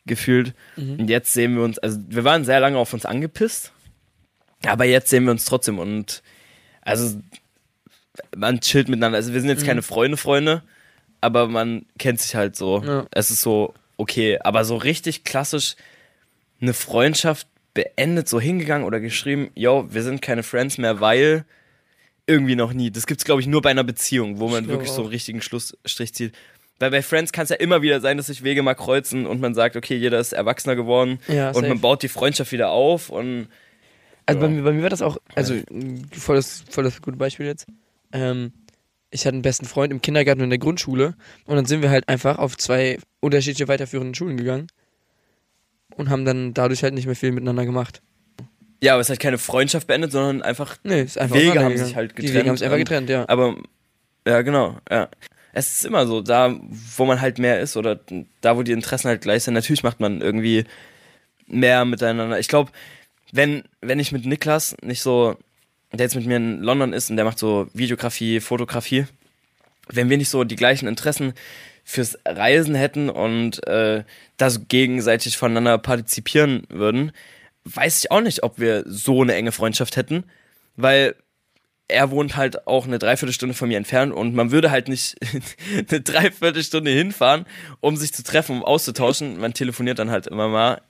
[0.06, 3.72] gefühlt und jetzt sehen wir uns, also wir waren sehr lange auf uns angepisst,
[4.66, 6.22] aber jetzt sehen wir uns trotzdem und
[6.80, 7.20] also
[8.36, 9.16] man chillt miteinander.
[9.16, 10.62] Also wir sind jetzt keine Freunde, Freunde,
[11.20, 12.82] aber man kennt sich halt so.
[12.84, 13.06] Ja.
[13.10, 15.76] Es ist so okay, aber so richtig klassisch
[16.60, 21.44] eine Freundschaft beendet, so hingegangen oder geschrieben, yo, wir sind keine Friends mehr, weil
[22.26, 22.90] irgendwie noch nie.
[22.90, 25.12] Das gibt's glaube ich nur bei einer Beziehung, wo man wirklich so einen auch.
[25.12, 26.34] richtigen Schlussstrich zieht.
[26.80, 29.40] Weil bei Friends kann es ja immer wieder sein, dass sich Wege mal kreuzen und
[29.40, 33.10] man sagt, okay, jeder ist erwachsener geworden Ja, und man baut die Freundschaft wieder auf
[33.10, 33.48] und
[34.26, 34.46] Also Ja.
[34.46, 35.54] bei, mir, bei mir war das auch, also
[36.12, 37.66] voll das, voll das gute Beispiel jetzt.
[38.12, 38.52] Ähm,
[39.10, 41.14] ich hatte einen besten Freund im Kindergarten und in der Grundschule
[41.46, 44.66] und dann sind wir halt einfach auf zwei unterschiedliche weiterführende Schulen gegangen
[45.96, 48.02] und haben dann dadurch halt nicht mehr viel miteinander gemacht.
[48.82, 51.96] ja, aber es halt keine Freundschaft beendet, sondern einfach Nee, ist einfach Wege haben sich
[51.96, 53.24] halt Die Wege getrennt haben sich einfach getrennt, ja.
[53.28, 53.56] Aber
[54.26, 55.08] ja, genau, ja.
[55.54, 57.98] Es ist immer so, da wo man halt mehr ist oder
[58.42, 60.64] da wo die Interessen halt gleich sind, natürlich macht man irgendwie
[61.46, 62.38] mehr miteinander.
[62.38, 62.70] Ich glaube,
[63.32, 65.36] wenn wenn ich mit Niklas nicht so
[65.92, 69.06] der jetzt mit mir in London ist und der macht so Videografie, Fotografie,
[69.88, 71.32] wenn wir nicht so die gleichen Interessen
[71.84, 74.04] fürs Reisen hätten und äh,
[74.36, 77.12] da so gegenseitig voneinander partizipieren würden,
[77.64, 80.24] weiß ich auch nicht, ob wir so eine enge Freundschaft hätten,
[80.76, 81.14] weil
[81.88, 85.16] er wohnt halt auch eine Dreiviertelstunde von mir entfernt und man würde halt nicht
[85.90, 87.46] eine Dreiviertelstunde hinfahren,
[87.80, 89.40] um sich zu treffen, um auszutauschen.
[89.40, 90.82] Man telefoniert dann halt immer mal.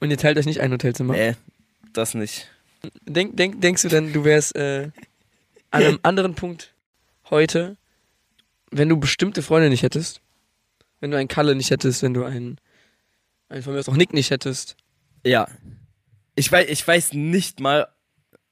[0.00, 1.14] Und ihr teilt euch nicht ein Hotelzimmer?
[1.14, 1.36] Nee,
[1.92, 2.48] das nicht.
[3.02, 4.90] Denk, denk, denkst du denn, du wärst äh,
[5.70, 6.74] an einem anderen Punkt
[7.30, 7.76] heute,
[8.70, 10.20] wenn du bestimmte Freunde nicht hättest?
[11.00, 12.58] Wenn du einen Kalle nicht hättest, wenn du einen,
[13.48, 14.76] einen von mir aus auch Nick nicht hättest?
[15.24, 15.48] Ja.
[16.34, 17.88] Ich weiß, ich weiß nicht mal,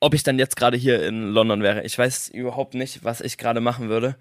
[0.00, 1.84] ob ich dann jetzt gerade hier in London wäre.
[1.84, 4.16] Ich weiß überhaupt nicht, was ich gerade machen würde.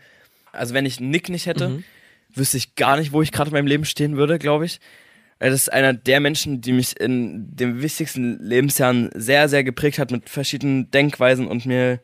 [0.52, 1.84] Also wenn ich Nick nicht hätte, Mhm.
[2.34, 4.80] wüsste ich gar nicht, wo ich gerade in meinem Leben stehen würde, glaube ich.
[5.40, 10.00] Weil Das ist einer der Menschen, die mich in den wichtigsten Lebensjahren sehr, sehr geprägt
[10.00, 12.00] hat mit verschiedenen Denkweisen und mir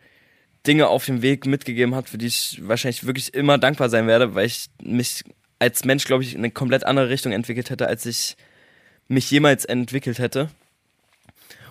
[0.68, 4.36] Dinge auf dem Weg mitgegeben hat, für die ich wahrscheinlich wirklich immer dankbar sein werde,
[4.36, 5.24] weil ich mich
[5.58, 8.36] als Mensch, glaube ich, in eine komplett andere Richtung entwickelt hätte, als ich
[9.08, 10.50] mich jemals entwickelt hätte.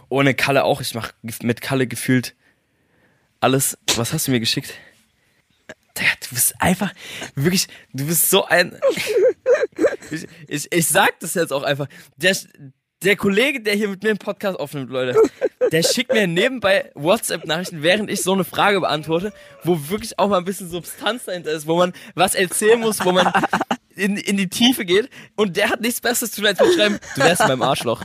[0.09, 0.81] Ohne Kalle auch.
[0.81, 2.35] Ich mache mit Kalle gefühlt
[3.40, 3.79] alles.
[3.97, 4.75] Was hast du mir geschickt?
[5.94, 6.94] Du bist einfach,
[7.35, 8.79] wirklich, du bist so ein.
[10.11, 11.87] Ich, ich, ich sag das jetzt auch einfach.
[12.16, 12.37] Der,
[13.03, 15.21] der Kollege, der hier mit mir einen Podcast aufnimmt, Leute,
[15.71, 20.38] der schickt mir nebenbei WhatsApp-Nachrichten, während ich so eine Frage beantworte, wo wirklich auch mal
[20.38, 23.33] ein bisschen Substanz dahinter ist, wo man was erzählen muss, wo man
[23.94, 25.11] in, in die Tiefe geht.
[25.37, 28.05] Und der hat nichts Besseres zu tun, schreiben, du wärst meinem Arschloch.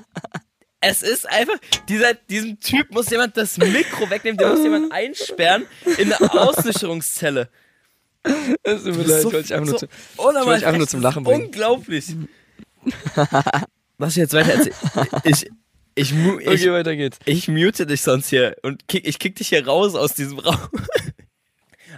[0.85, 1.55] Es ist einfach,
[1.87, 5.65] dieser, diesem Typ muss jemand das Mikro wegnehmen, der muss jemand einsperren
[5.97, 7.49] in eine Auslöcherungszelle.
[8.63, 10.47] Es tut mir Das leid, ist ich wollte dich einfach nur so zu, unnormal ich
[10.47, 11.45] wollte einfach nur zum Lachen bringen.
[11.45, 12.15] Unglaublich.
[13.97, 14.75] Was ich jetzt weiter erzähle.
[15.23, 15.49] Ich,
[15.95, 17.19] ich, ich, Okay, weiter geht's.
[17.25, 20.57] ich mute dich sonst hier und kick, ich kick dich hier raus aus diesem Raum.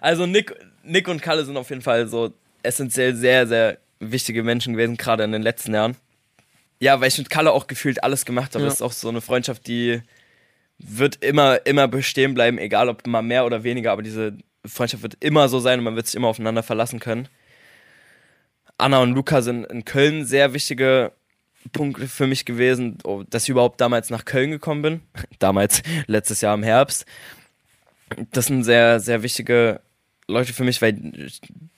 [0.02, 2.34] Also Nick, Nick und Kalle sind auf jeden Fall so
[2.64, 5.96] essentiell sehr, sehr wichtige Menschen gewesen, gerade in den letzten Jahren.
[6.80, 8.64] Ja, weil ich mit Kalle auch gefühlt alles gemacht habe.
[8.64, 8.70] Ja.
[8.70, 10.02] Das ist auch so eine Freundschaft, die
[10.78, 15.18] wird immer, immer bestehen bleiben, egal ob mal mehr oder weniger, aber diese Freundschaft wird
[15.20, 17.28] immer so sein und man wird sich immer aufeinander verlassen können.
[18.78, 21.12] Anna und Luca sind in Köln sehr wichtige
[21.72, 25.02] Punkte für mich gewesen, oh, dass ich überhaupt damals nach Köln gekommen bin.
[25.40, 27.06] Damals, letztes Jahr im Herbst.
[28.32, 29.82] Das sind sehr, sehr wichtige
[30.28, 30.94] Leute für mich, weil,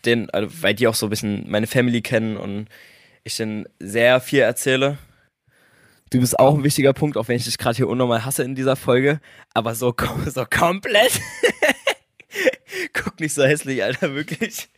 [0.06, 2.68] den, also weil die auch so ein bisschen meine Family kennen und
[3.24, 4.98] ich denen sehr viel erzähle.
[6.10, 8.56] Du bist auch ein wichtiger Punkt, auch wenn ich dich gerade hier unnormal hasse in
[8.56, 9.20] dieser Folge.
[9.54, 9.94] Aber so,
[10.26, 11.20] so komplett.
[13.08, 14.68] Guck nicht so hässlich, Alter, wirklich.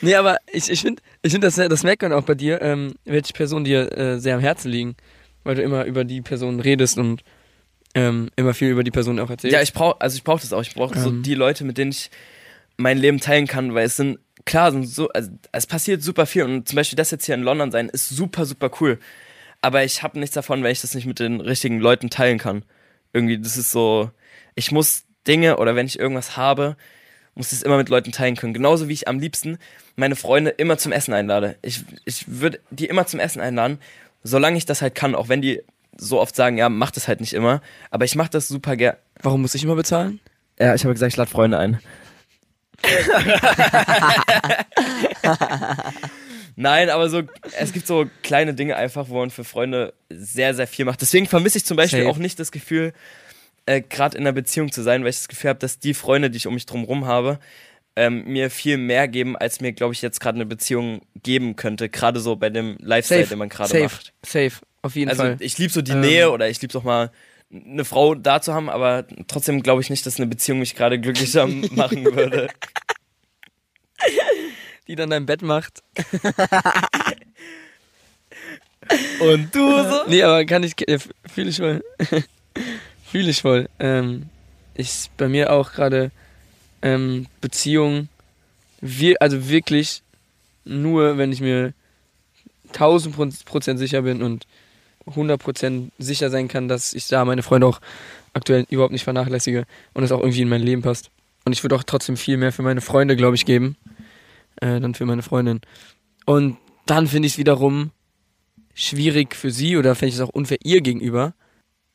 [0.00, 2.94] Nee, aber ich, ich finde, ich find das, das merkt man auch bei dir, ähm,
[3.04, 4.96] welche Personen dir äh, sehr am Herzen liegen.
[5.44, 7.22] Weil du immer über die Person redest und
[7.94, 9.54] ähm, immer viel über die Person auch erzählst.
[9.54, 10.62] Ja, ich brauche, also ich brauche das auch.
[10.62, 11.22] Ich brauche so Ähm.
[11.22, 12.10] die Leute, mit denen ich
[12.76, 16.44] mein Leben teilen kann, weil es sind, klar, sind so, also es passiert super viel
[16.44, 18.98] und zum Beispiel das jetzt hier in London sein ist super, super cool.
[19.60, 22.64] Aber ich habe nichts davon, wenn ich das nicht mit den richtigen Leuten teilen kann.
[23.12, 24.10] Irgendwie, das ist so,
[24.54, 26.76] ich muss Dinge oder wenn ich irgendwas habe,
[27.34, 28.54] muss ich es immer mit Leuten teilen können.
[28.54, 29.58] Genauso wie ich am liebsten
[29.94, 31.56] meine Freunde immer zum Essen einlade.
[31.62, 33.78] Ich, ich würde die immer zum Essen einladen,
[34.24, 35.62] solange ich das halt kann, auch wenn die
[35.96, 37.60] so oft sagen, ja, mach das halt nicht immer.
[37.90, 38.96] Aber ich mache das super gern.
[39.22, 40.20] Warum muss ich immer bezahlen?
[40.58, 41.78] Ja, ich habe gesagt, ich lade Freunde ein.
[46.56, 47.22] Nein, aber so,
[47.58, 51.00] es gibt so kleine Dinge einfach, wo man für Freunde sehr, sehr viel macht.
[51.00, 52.10] Deswegen vermisse ich zum Beispiel Safe.
[52.10, 52.92] auch nicht das Gefühl,
[53.68, 56.30] äh, gerade in einer Beziehung zu sein, weil ich das Gefühl habe, dass die Freunde,
[56.30, 57.38] die ich um mich drum rum habe,
[57.96, 61.88] ähm, mir viel mehr geben, als mir, glaube ich, jetzt gerade eine Beziehung geben könnte.
[61.88, 64.12] Gerade so bei dem Lifestyle, den man gerade safe, macht.
[64.24, 64.52] safe,
[64.82, 65.36] auf jeden Also Fall.
[65.40, 66.00] ich liebe so die Ähm.
[66.00, 67.10] Nähe oder ich liebe auch mal
[67.52, 70.98] eine Frau da zu haben, aber trotzdem glaube ich nicht, dass eine Beziehung mich gerade
[71.00, 72.48] glücklicher machen würde.
[74.86, 75.82] Die dann dein Bett macht.
[79.20, 80.02] Und du so?
[80.06, 80.98] Nee, aber kann ich, äh,
[81.32, 81.82] fühle ich voll.
[83.10, 83.68] Fühle ich voll.
[83.78, 84.26] Ähm,
[84.74, 86.10] ich, bei mir auch gerade
[86.82, 88.08] ähm, Beziehung,
[88.80, 90.02] wir, also wirklich
[90.64, 91.72] nur, wenn ich mir
[92.68, 94.46] 1000 Pro- Prozent sicher bin und
[95.06, 97.80] 100 Prozent sicher sein kann, dass ich da meine Freunde auch
[98.34, 101.10] aktuell überhaupt nicht vernachlässige und es auch irgendwie in mein Leben passt.
[101.44, 103.76] Und ich würde auch trotzdem viel mehr für meine Freunde, glaube ich, geben,
[104.60, 105.60] äh, dann für meine Freundin.
[106.26, 107.90] Und dann finde ich es wiederum
[108.74, 111.32] schwierig für sie oder fände ich es auch unfair ihr gegenüber,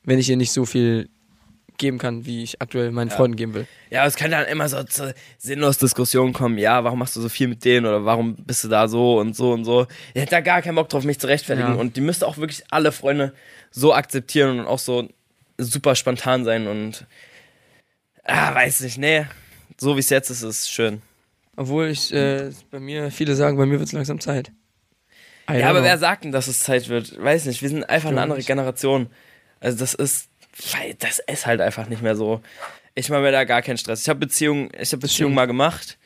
[0.04, 1.10] wenn ich ihr nicht so viel
[1.78, 3.16] geben kann, wie ich aktuell meinen Ja.
[3.16, 3.68] Freunden geben will.
[3.90, 6.58] Ja, es kann dann immer so zu sinnlos Diskussionen kommen.
[6.58, 9.36] Ja, warum machst du so viel mit denen oder warum bist du da so und
[9.36, 9.88] so und so?
[10.14, 11.70] Ich hätte da gar keinen Bock drauf, mich zu rechtfertigen.
[11.70, 11.76] Ja.
[11.76, 13.34] Und die müsste auch wirklich alle Freunde
[13.72, 15.10] so akzeptieren und auch so
[15.58, 17.06] super spontan sein und
[18.24, 19.26] ah, weiß nicht, nee.
[19.80, 21.02] So wie es jetzt ist, ist schön.
[21.56, 24.52] Obwohl ich, äh, bei mir, viele sagen, bei mir wird es langsam Zeit.
[25.50, 25.88] I Ja, aber know.
[25.88, 27.22] wer sagt denn, dass es Zeit wird?
[27.22, 28.42] Weiß nicht, wir sind einfach eine Glaub andere.
[28.42, 29.08] Generation.
[29.64, 30.28] Also das ist,
[30.74, 32.42] weil das ist halt einfach nicht mehr so.
[32.96, 34.02] Ich mache mir da gar keinen Stress.
[34.02, 35.36] Ich habe Beziehungen, ich habe Beziehungen stimmt.
[35.36, 35.98] mal gemacht,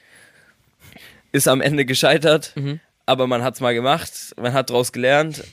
[1.32, 2.80] ist am Ende gescheitert, Mhm.
[3.06, 5.44] aber man hat's mal gemacht, man hat draus gelernt.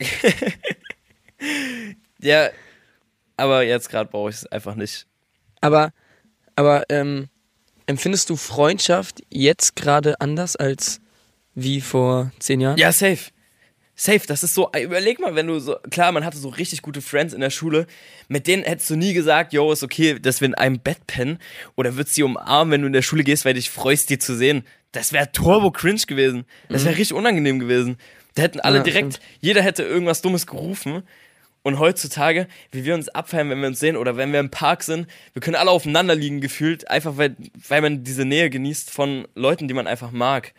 [2.20, 2.50] ja,
[3.36, 5.06] aber jetzt gerade brauche ich es einfach nicht.
[5.60, 5.92] Aber,
[6.56, 7.28] aber ähm,
[7.86, 11.00] empfindest du Freundschaft jetzt gerade anders als
[11.54, 12.78] wie vor zehn Jahren?
[12.78, 13.30] Ja, safe.
[13.96, 17.00] Safe, das ist so, überleg mal, wenn du so, klar, man hatte so richtig gute
[17.00, 17.86] Friends in der Schule,
[18.26, 21.38] mit denen hättest du nie gesagt, yo, ist okay, dass wir in einem Bett pennen,
[21.76, 24.18] oder würdest sie umarmen, wenn du in der Schule gehst, weil du dich freust, die
[24.18, 24.64] zu sehen.
[24.90, 26.44] Das wäre turbo cringe gewesen.
[26.68, 27.96] Das wäre richtig unangenehm gewesen.
[28.34, 29.26] Da hätten alle Ja, direkt, stimmt.
[29.40, 31.02] jeder hätte irgendwas Dummes gerufen.
[31.62, 34.82] Und heutzutage, wie wir uns abfeiern, wenn wir uns sehen oder wenn wir im Park
[34.82, 37.36] sind, wir können alle aufeinander liegen gefühlt, einfach weil,
[37.68, 40.52] weil man diese Nähe genießt von Leuten, die man einfach mag.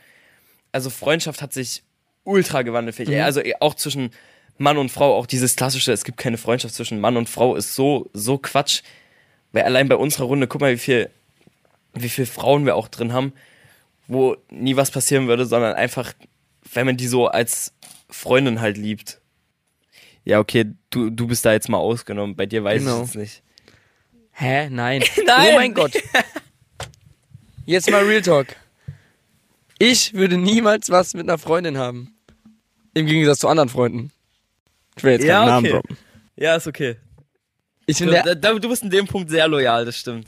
[0.71, 1.83] Also Freundschaft hat sich
[2.25, 3.23] ultra gewandelt, finde ich.
[3.23, 4.11] Also auch zwischen
[4.57, 7.75] Mann und Frau, auch dieses klassische, es gibt keine Freundschaft zwischen Mann und Frau, ist
[7.75, 8.81] so, so Quatsch.
[9.51, 11.09] Weil allein bei unserer Runde, guck mal, wie viel,
[11.93, 13.31] wie viel Frauen wir auch drin haben,
[14.07, 16.13] wo nie was passieren würde, sondern einfach,
[16.73, 17.73] weil man die so als
[18.09, 19.19] Freundin halt liebt.
[20.25, 22.35] Ja, okay, du, du bist da jetzt mal ausgenommen.
[22.35, 23.03] Bei dir weiß Genau.
[23.03, 23.43] ich es nicht.
[24.31, 24.69] Hä?
[24.69, 25.03] Nein.
[25.25, 25.49] Nein.
[25.53, 25.93] Oh mein Gott.
[27.65, 28.47] Jetzt mal Real Talk.
[29.79, 32.14] Ich würde niemals was mit einer Freundin haben.
[32.95, 34.11] Im Gegensatz zu anderen Freunden.
[34.97, 35.73] Ich will jetzt keinen Ja, Namen okay.
[35.75, 35.97] droppen.
[36.37, 36.95] Ja, ist okay.
[37.85, 40.25] Ich Du, bin, der, da, du bist in dem Punkt sehr loyal, das stimmt.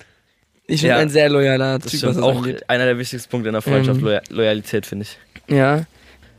[0.67, 0.97] ich bin ja.
[0.97, 2.69] ein sehr loyaler Das Typ, das Auch angeht.
[2.69, 3.99] einer der wichtigsten Punkte in der Freundschaft.
[4.01, 5.17] Loya Loyalität, finde ich.
[5.53, 5.85] Ja.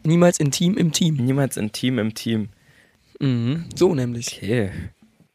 [0.04, 1.16] Niemals intim im Team.
[1.16, 2.50] Niemals intim im Team.
[3.18, 3.64] Mhm.
[3.74, 4.36] So nämlich.
[4.36, 4.70] Okay.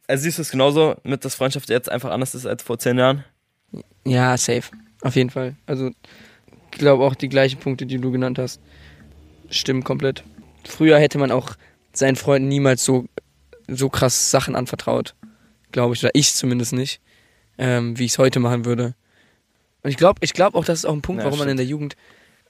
[0.08, 2.98] Also siehst du es genauso mit, dass Freundschaft jetzt einfach anders ist als vor zehn
[2.98, 3.24] Jahren?
[4.06, 4.72] Ja, safe.
[5.02, 5.56] Auf jeden Fall.
[5.66, 5.90] Also,
[6.72, 8.62] ich glaube auch die gleichen Punkte, die du genannt hast,
[9.50, 10.24] stimmen komplett.
[10.66, 11.56] Früher hätte man auch
[11.94, 13.06] seinen Freunden niemals so,
[13.68, 15.16] so krass Sachen anvertraut.
[15.72, 16.04] Glaube ich.
[16.04, 17.00] Oder ich zumindest nicht.
[17.58, 18.96] Ähm, wie ich es heute machen würde.
[19.84, 21.52] Und ich glaube ich glaub auch, das ist auch ein Punkt, Ja, warum man in
[21.52, 21.60] stimmt.
[21.60, 21.96] der Jugend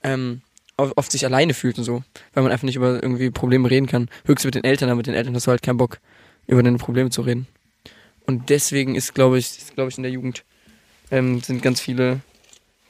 [0.02, 0.40] ähm,
[0.76, 2.02] oft sich alleine fühlt und so.
[2.32, 4.08] Weil man einfach nicht über irgendwie Probleme reden kann.
[4.24, 5.98] Höchstens mit den Eltern, aber mit den Eltern hast du halt keinen Bock,
[6.46, 7.46] über deine Probleme zu reden.
[8.26, 10.44] Und deswegen ist, glaube ich, ist, glaube ich, in der Jugend
[11.10, 12.20] ähm, sind ganz viele,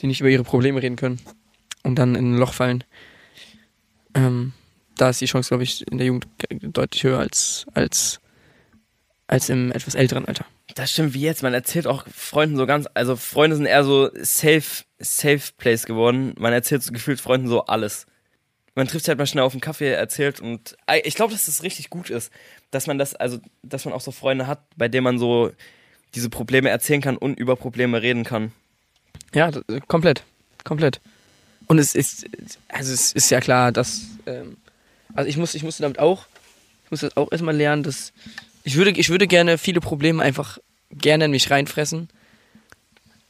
[0.01, 1.21] die nicht über ihre Probleme reden können
[1.83, 2.85] und dann in ein Loch fallen.
[4.15, 4.53] Ähm,
[4.97, 6.27] da ist die Chance, glaube ich, in der Jugend
[6.63, 8.21] deutlich höher als, als,
[9.27, 10.47] als im etwas älteren Alter.
[10.75, 11.43] Das stimmt wie jetzt.
[11.43, 16.35] Man erzählt auch Freunden so ganz, also Freunde sind eher so safe, safe place geworden.
[16.39, 18.07] Man erzählt so gefühlt Freunden so alles.
[18.75, 21.63] Man trifft sich halt mal schnell auf einen Kaffee, erzählt und ich glaube, dass das
[21.63, 22.33] richtig gut ist,
[22.73, 25.53] dass man das, also, dass man auch so Freunde hat, bei denen man so
[26.15, 28.51] diese Probleme erzählen kann und über Probleme reden kann.
[29.33, 29.51] Ja,
[29.87, 30.25] komplett.
[30.65, 31.01] Komplett.
[31.67, 32.27] Und es ist,
[32.69, 34.57] also es ist ja klar, dass, ähm,
[35.15, 36.27] also ich muss, ich musste damit auch,
[36.85, 38.13] ich muss das auch erstmal lernen, dass,
[38.63, 40.59] ich würde, ich würde gerne viele Probleme einfach
[40.91, 42.09] gerne in mich reinfressen,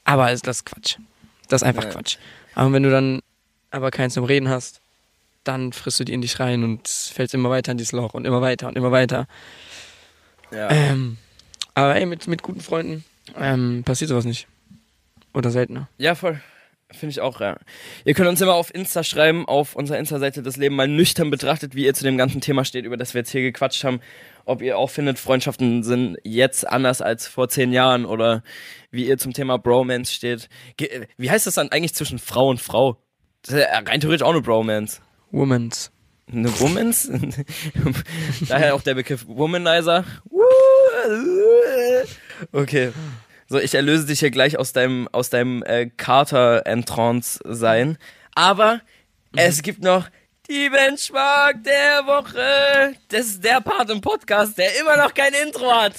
[0.04, 0.98] aber das ist Quatsch.
[1.48, 1.90] Das ist einfach Ja.
[1.90, 2.16] Quatsch.
[2.54, 3.20] Aber wenn du dann
[3.70, 4.80] aber keins zum Reden hast,
[5.42, 8.26] dann frisst du die in dich rein und fällst immer weiter in dieses Loch und
[8.26, 9.26] immer weiter und immer weiter.
[10.50, 10.70] Ja.
[10.70, 11.18] Ähm,
[11.74, 13.04] aber ey, mit, mit guten Freunden
[13.36, 14.46] ähm, passiert sowas nicht.
[15.32, 15.88] Oder seltener.
[15.98, 16.40] Ja, voll.
[16.96, 17.56] Finde ich auch, ja.
[18.04, 21.74] Ihr könnt uns immer auf Insta schreiben, auf unserer Insta-Seite das Leben mal nüchtern betrachtet,
[21.74, 24.00] wie ihr zu dem ganzen Thema steht, über das wir jetzt hier gequatscht haben.
[24.44, 28.42] Ob ihr auch findet, Freundschaften sind jetzt anders als vor zehn Jahren oder
[28.90, 30.48] wie ihr zum Thema Bromance steht.
[30.76, 32.98] Ge wie heißt das dann eigentlich zwischen Frau und Frau?
[33.42, 35.00] Das ist ja rein theoretisch auch eine Bromance.
[35.30, 35.90] Womans.
[36.30, 37.10] Eine Womans?
[38.48, 40.04] Daher auch der Begriff Womanizer.
[42.52, 42.92] Okay.
[43.48, 47.98] So, ich erlöse dich hier gleich aus deinem, aus deinem äh, Kater-Entrance sein.
[48.34, 48.80] Aber
[49.36, 50.08] es gibt noch
[50.48, 52.96] die Benchmark der Woche.
[53.08, 55.94] Das ist der Part im Podcast, der immer noch kein Intro hat.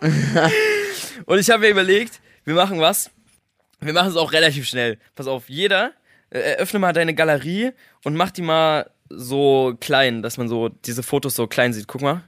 [1.26, 3.10] Und ich habe mir überlegt, wir machen was.
[3.80, 4.98] Wir machen es auch relativ schnell.
[5.14, 5.92] Pass auf, jeder
[6.30, 7.72] äh, öffne mal deine Galerie
[8.04, 11.88] und mach die mal so klein, dass man so diese Fotos so klein sieht.
[11.88, 12.24] Guck mal.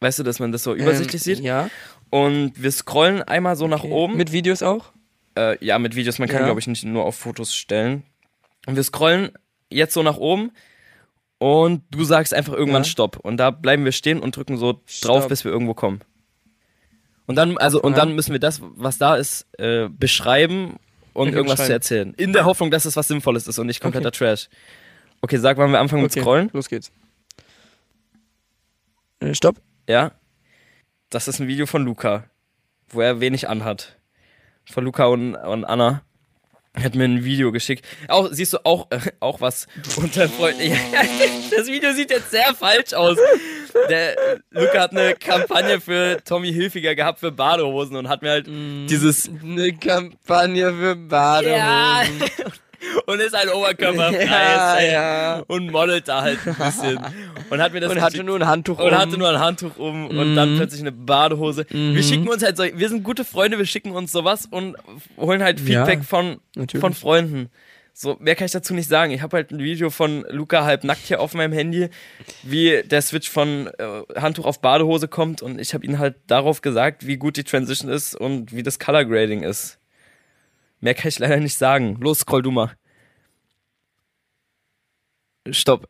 [0.00, 1.44] Weißt du, dass man das so übersichtlich ähm, sieht?
[1.44, 1.70] Ja.
[2.10, 3.92] Und wir scrollen einmal so nach Okay.
[3.92, 4.16] oben.
[4.16, 4.92] Mit Videos auch?
[5.36, 6.18] äh, ja, mit Videos.
[6.18, 6.46] Man kann, Ja.
[6.46, 8.02] glaube ich, nicht nur auf Fotos stellen.
[8.66, 9.30] Und wir scrollen
[9.70, 10.50] jetzt so nach oben.
[11.38, 12.88] Und du sagst einfach irgendwann Ja.
[12.88, 13.18] Stopp.
[13.18, 15.28] Und da bleiben wir stehen und drücken so drauf, Stopp.
[15.28, 16.00] bis wir irgendwo kommen.
[17.26, 17.98] Und dann, also, und Ja.
[17.98, 20.78] dann müssen wir das, was da ist, äh, beschreiben
[21.12, 22.14] und Okay, irgendwas zu erzählen.
[22.14, 24.48] In der Hoffnung, dass es was Sinnvolles ist und nicht kompletter Trash.
[25.20, 26.50] Okay, sag, wann wir anfangen mit Okay, Scrollen.
[26.52, 26.90] los geht's.
[29.20, 29.60] Äh, stopp.
[29.88, 30.12] Ja.
[31.10, 32.24] Das ist ein Video von Luca,
[32.88, 33.96] wo er wenig anhat.
[34.70, 36.02] Von Luca und, und Anna.
[36.74, 37.84] Hat mir ein Video geschickt.
[38.08, 39.66] Auch, siehst du auch, äh, auch was
[39.96, 40.70] unter Freunden.
[40.70, 40.76] Ja,
[41.56, 43.16] das Video sieht jetzt sehr falsch aus.
[43.88, 48.30] Der äh, Luca hat eine Kampagne für Tommy Hilfiger gehabt für Badehosen und hat mir
[48.30, 51.56] halt dieses Eine Kampagne für Badehosen.
[51.56, 52.02] ja,
[53.06, 54.92] und ist halt oberkörperfrei Ja, ey.
[54.92, 55.44] ja.
[55.46, 56.98] und modelt da halt ein bisschen
[57.50, 58.98] und hat mir das Und hatte nur ein Handtuch und um.
[58.98, 61.66] hatte nur ein Handtuch um und dann plötzlich eine Badehose.
[61.70, 64.76] Wir schicken uns halt so, wir sind gute Freunde, wir schicken uns sowas und
[65.16, 66.80] holen halt Feedback Ja, von, natürlich.
[66.80, 67.50] von Freunden.
[68.00, 69.10] So, mehr kann ich dazu nicht sagen.
[69.10, 71.88] Ich habe halt ein Video von Luca halb nackt hier auf meinem Handy,
[72.44, 76.62] wie der Switch von äh, Handtuch auf Badehose kommt und ich habe ihn halt darauf
[76.62, 79.78] gesagt, wie gut die Transition ist und wie das Color Grading ist.
[80.80, 81.96] Mehr kann ich leider nicht sagen.
[82.00, 82.72] Los, scroll du mal.
[85.50, 85.88] Stopp.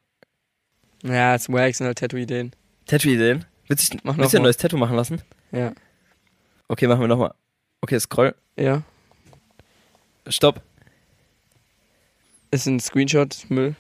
[1.02, 2.54] Ja, es wack sind halt Tattoo-Ideen.
[2.86, 3.44] Tattoo-Ideen?
[3.68, 5.22] Willst du Mach willst du ein neues Tattoo machen lassen?
[5.52, 5.72] Ja.
[6.68, 7.34] Okay, machen wir nochmal.
[7.80, 8.34] Okay, scroll.
[8.56, 8.82] Ja.
[10.26, 10.62] Stopp.
[12.50, 13.76] Ist ein Screenshot, Müll.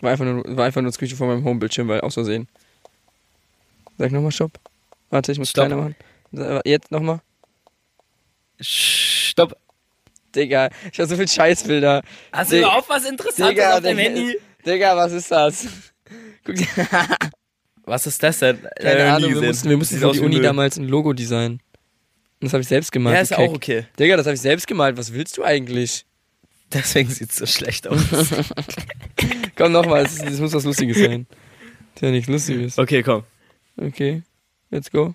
[0.00, 2.48] War einfach nur, war einfach nur ein Screenshot von meinem Homebildschirm, weil aus Versehen.
[3.96, 4.60] Sag nochmal Stopp.
[5.10, 5.66] Warte, ich muss Stopp.
[5.66, 5.96] kleiner machen.
[6.32, 7.20] So, Jetzt nochmal.
[8.60, 9.56] Stopp.
[10.34, 12.02] Digga, ich hab so viel Scheißbilder.
[12.32, 13.98] Hast du überhaupt was Interessantes Digga, auf deinem.
[13.98, 14.38] Handy?
[14.66, 15.66] Digga, was ist das?
[16.44, 16.66] Guck dir.
[17.84, 18.58] Was ist das denn?
[18.80, 21.60] Keine Äh, Ahnung, wir mussten, wir mussten für die Uni damals ein Logo designen.
[22.40, 23.16] Und das habe ich selbst gemalt.
[23.16, 23.86] Ja, ist auch okay.
[23.98, 24.96] Digga, das habe ich selbst gemalt.
[24.96, 26.04] Was willst du eigentlich?
[26.72, 27.98] Deswegen sieht's so schlecht aus.
[29.56, 31.26] Komm nochmal, es, es muss was Lustiges sein.
[31.94, 32.78] Ist ja nichts Lustiges.
[32.78, 33.24] okay, komm.
[33.76, 34.22] Okay,
[34.70, 35.14] let's go.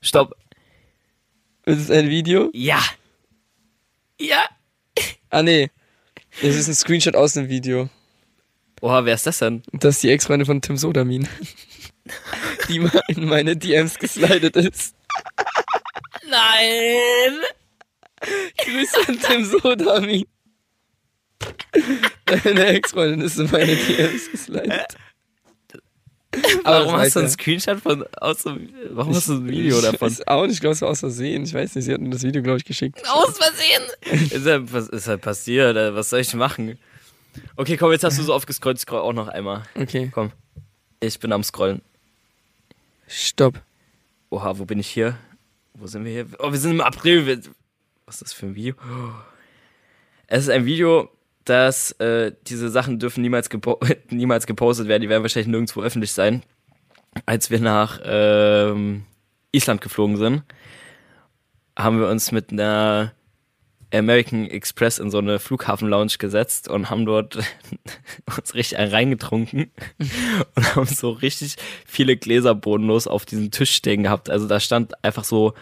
[0.00, 0.34] Stopp.
[1.66, 2.50] Ist es ein Video?
[2.54, 2.80] Ja.
[4.20, 4.44] Ja.
[5.30, 5.70] Ah, nee.
[6.42, 7.88] Es ist ein Screenshot aus dem Video.
[8.80, 9.62] Oha, wer ist das denn?
[9.72, 11.28] Das ist die Ex-Freundin von Tim Sodamin.
[12.68, 14.94] die mal in meine DMs geslidet ist.
[16.28, 17.40] Nein.
[18.58, 20.26] Grüße an Tim Sodamin.
[22.26, 24.96] Deine Ex-Freundin ist in meine DMs geslidet.
[26.64, 27.28] Aber Warum hast du einen.
[27.28, 30.08] Screenshot von aus dem, Warum hast du ein Video ich davon?
[30.10, 31.44] Weiß auch nicht, ich glaube, es war aus Versehen.
[31.44, 33.02] Ich weiß nicht, sie hat mir das Video, glaube ich, geschickt.
[33.08, 34.30] Aus Versehen.
[34.30, 35.76] ist, halt, was ist halt passiert?
[35.76, 36.78] äh, Was soll ich machen?
[37.56, 39.62] Okay, komm, jetzt hast du so oft gescrollt, scroll auch noch einmal.
[39.74, 40.10] Okay.
[40.12, 40.32] Komm.
[41.00, 41.82] Ich bin am Scrollen.
[43.06, 43.60] Stopp.
[44.30, 45.16] Oha, wo bin ich hier?
[45.74, 46.26] Wo sind wir hier?
[46.40, 47.40] Oh, wir sind im April.
[48.06, 48.74] Was ist das für ein Video?
[50.26, 51.10] Es ist ein Video,
[51.48, 53.80] dass äh, diese Sachen dürfen niemals, gepo
[54.10, 56.42] niemals gepostet werden, die werden wahrscheinlich nirgendwo öffentlich sein.
[57.26, 59.04] Als wir nach ähm,
[59.52, 60.42] Island geflogen sind,
[61.76, 63.12] haben wir uns mit einer
[63.92, 67.38] American Express in so eine Flughafen-Lounge gesetzt und haben dort
[68.36, 69.70] uns richtig einen reingetrunken
[70.54, 74.28] und haben so richtig viele Gläser bodenlos auf diesem Tisch stehen gehabt.
[74.28, 75.54] Also da stand einfach so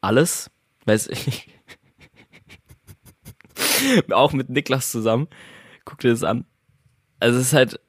[0.00, 0.50] alles,
[0.86, 1.48] weiß ich.
[4.10, 5.28] Auch mit Niklas zusammen.
[5.84, 6.44] Guck dir das an.
[7.20, 7.80] Also es ist halt,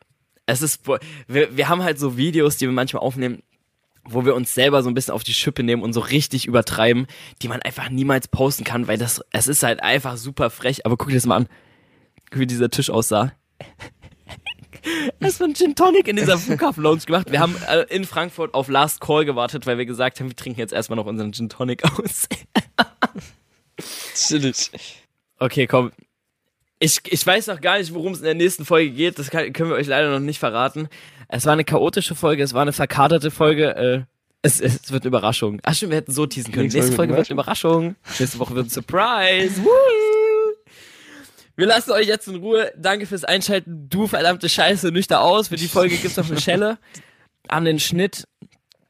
[0.45, 0.87] es ist,
[1.27, 3.43] wir, wir haben halt so Videos, die wir manchmal aufnehmen,
[4.03, 7.07] wo wir uns selber so ein bisschen auf die Schippe nehmen und so richtig übertreiben,
[7.41, 10.85] die man einfach niemals posten kann, weil das, es ist halt einfach super frech.
[10.85, 11.49] Aber guck dir das mal an,
[12.31, 13.31] wie dieser Tisch aussah.
[15.19, 17.31] Wird ein Gin Tonic in dieser Flughafen-Lounge gemacht.
[17.31, 20.59] Wir haben äh, in Frankfurt auf Last Call gewartet, weil wir gesagt haben, wir trinken
[20.59, 22.27] jetzt erstmal noch unseren Gin Tonic aus.
[24.15, 24.71] Chillig.
[25.39, 25.91] Okay, komm.
[26.79, 29.19] Ich, ich weiß noch gar nicht, worum es in der nächsten Folge geht.
[29.19, 30.87] Das kann, können wir euch leider noch nicht verraten.
[31.27, 33.75] Es war eine chaotische Folge, es war eine verkaderte Folge.
[33.75, 34.01] Äh,
[34.41, 35.59] es, es wird eine Überraschung.
[35.63, 36.69] Ach stimmt, wir hätten so teasen können.
[36.69, 37.95] Nächste Folge wird eine Überraschung.
[38.17, 39.61] Nächste Woche wird ein Surprise.
[41.57, 42.71] Wir lassen euch jetzt in Ruhe.
[42.77, 43.89] Danke fürs Einschalten.
[43.89, 45.49] Du verdammte Scheiße, nüchter aus.
[45.49, 46.77] Für die Folge gibt's noch eine Schelle
[47.49, 48.27] an den Schnitt.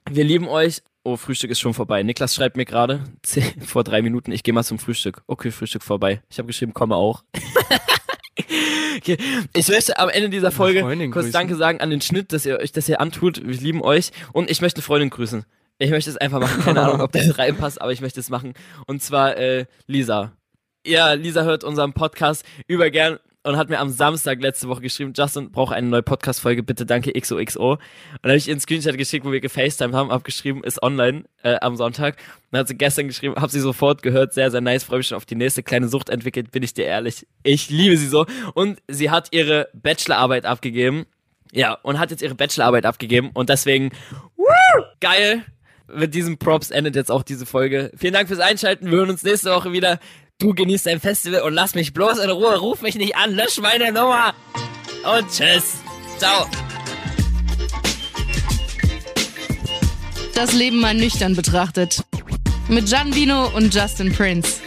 [0.08, 0.84] Wir lieben euch.
[1.04, 2.04] Oh, Frühstück ist schon vorbei.
[2.04, 3.04] Niklas schreibt mir gerade
[3.66, 5.24] vor drei Minuten, ich gehe mal zum Frühstück.
[5.28, 6.22] Okay, Frühstück vorbei.
[6.30, 7.24] Ich habe geschrieben, komme auch.
[8.98, 9.18] okay.
[9.56, 11.32] Ich möchte am Ende dieser Folge kurz grüßen.
[11.32, 13.42] Danke sagen an den Schnitt, dass ihr euch das hier antut.
[13.46, 14.12] Wir lieben euch.
[14.34, 15.46] Und ich möchte eine Freundin grüßen.
[15.78, 16.62] Ich möchte es einfach machen.
[16.62, 18.54] Keine Ahnung, ob das reinpasst, aber ich möchte es machen.
[18.86, 20.34] Und zwar äh, Lisa.
[20.86, 25.14] Ja, Lisa hört unseren Podcast über gern und hat mir am Samstag letzte Woche geschrieben,
[25.16, 27.74] Justin braucht eine neue Podcast-Folge, bitte danke XOXO.
[27.74, 27.80] Und
[28.22, 31.56] dann habe ich ihr einen Screenshot geschickt, wo wir gefacetimed haben, abgeschrieben, ist online äh,
[31.62, 32.16] am Sonntag.
[32.18, 35.08] Und dann hat sie gestern geschrieben, habe sie sofort gehört, sehr, sehr nice, freue mich
[35.08, 37.28] schon auf die nächste kleine Sucht entwickelt, bin ich dir ehrlich.
[37.44, 38.26] Ich liebe sie so.
[38.56, 41.06] Und sie hat ihre Bachelorarbeit abgegeben.
[41.52, 43.92] Ja, und hat jetzt ihre Bachelorarbeit abgegeben und deswegen,
[44.36, 45.44] woo, geil.
[45.92, 47.92] Mit diesen Props endet jetzt auch diese Folge.
[47.98, 48.92] Vielen Dank fürs Einschalten.
[48.92, 50.00] Wir hören uns nächste Woche wieder.
[50.42, 52.58] Du genießt dein Festival und lass mich bloß in Ruhe.
[52.58, 54.34] Ruf mich nicht an, lösch meine Nummer.
[55.04, 55.80] Und tschüss.
[56.18, 56.48] Ciao.
[60.34, 62.06] Das Leben mal nüchtern betrachtet.
[62.70, 64.62] Mit Gian Vino und Justin Prince.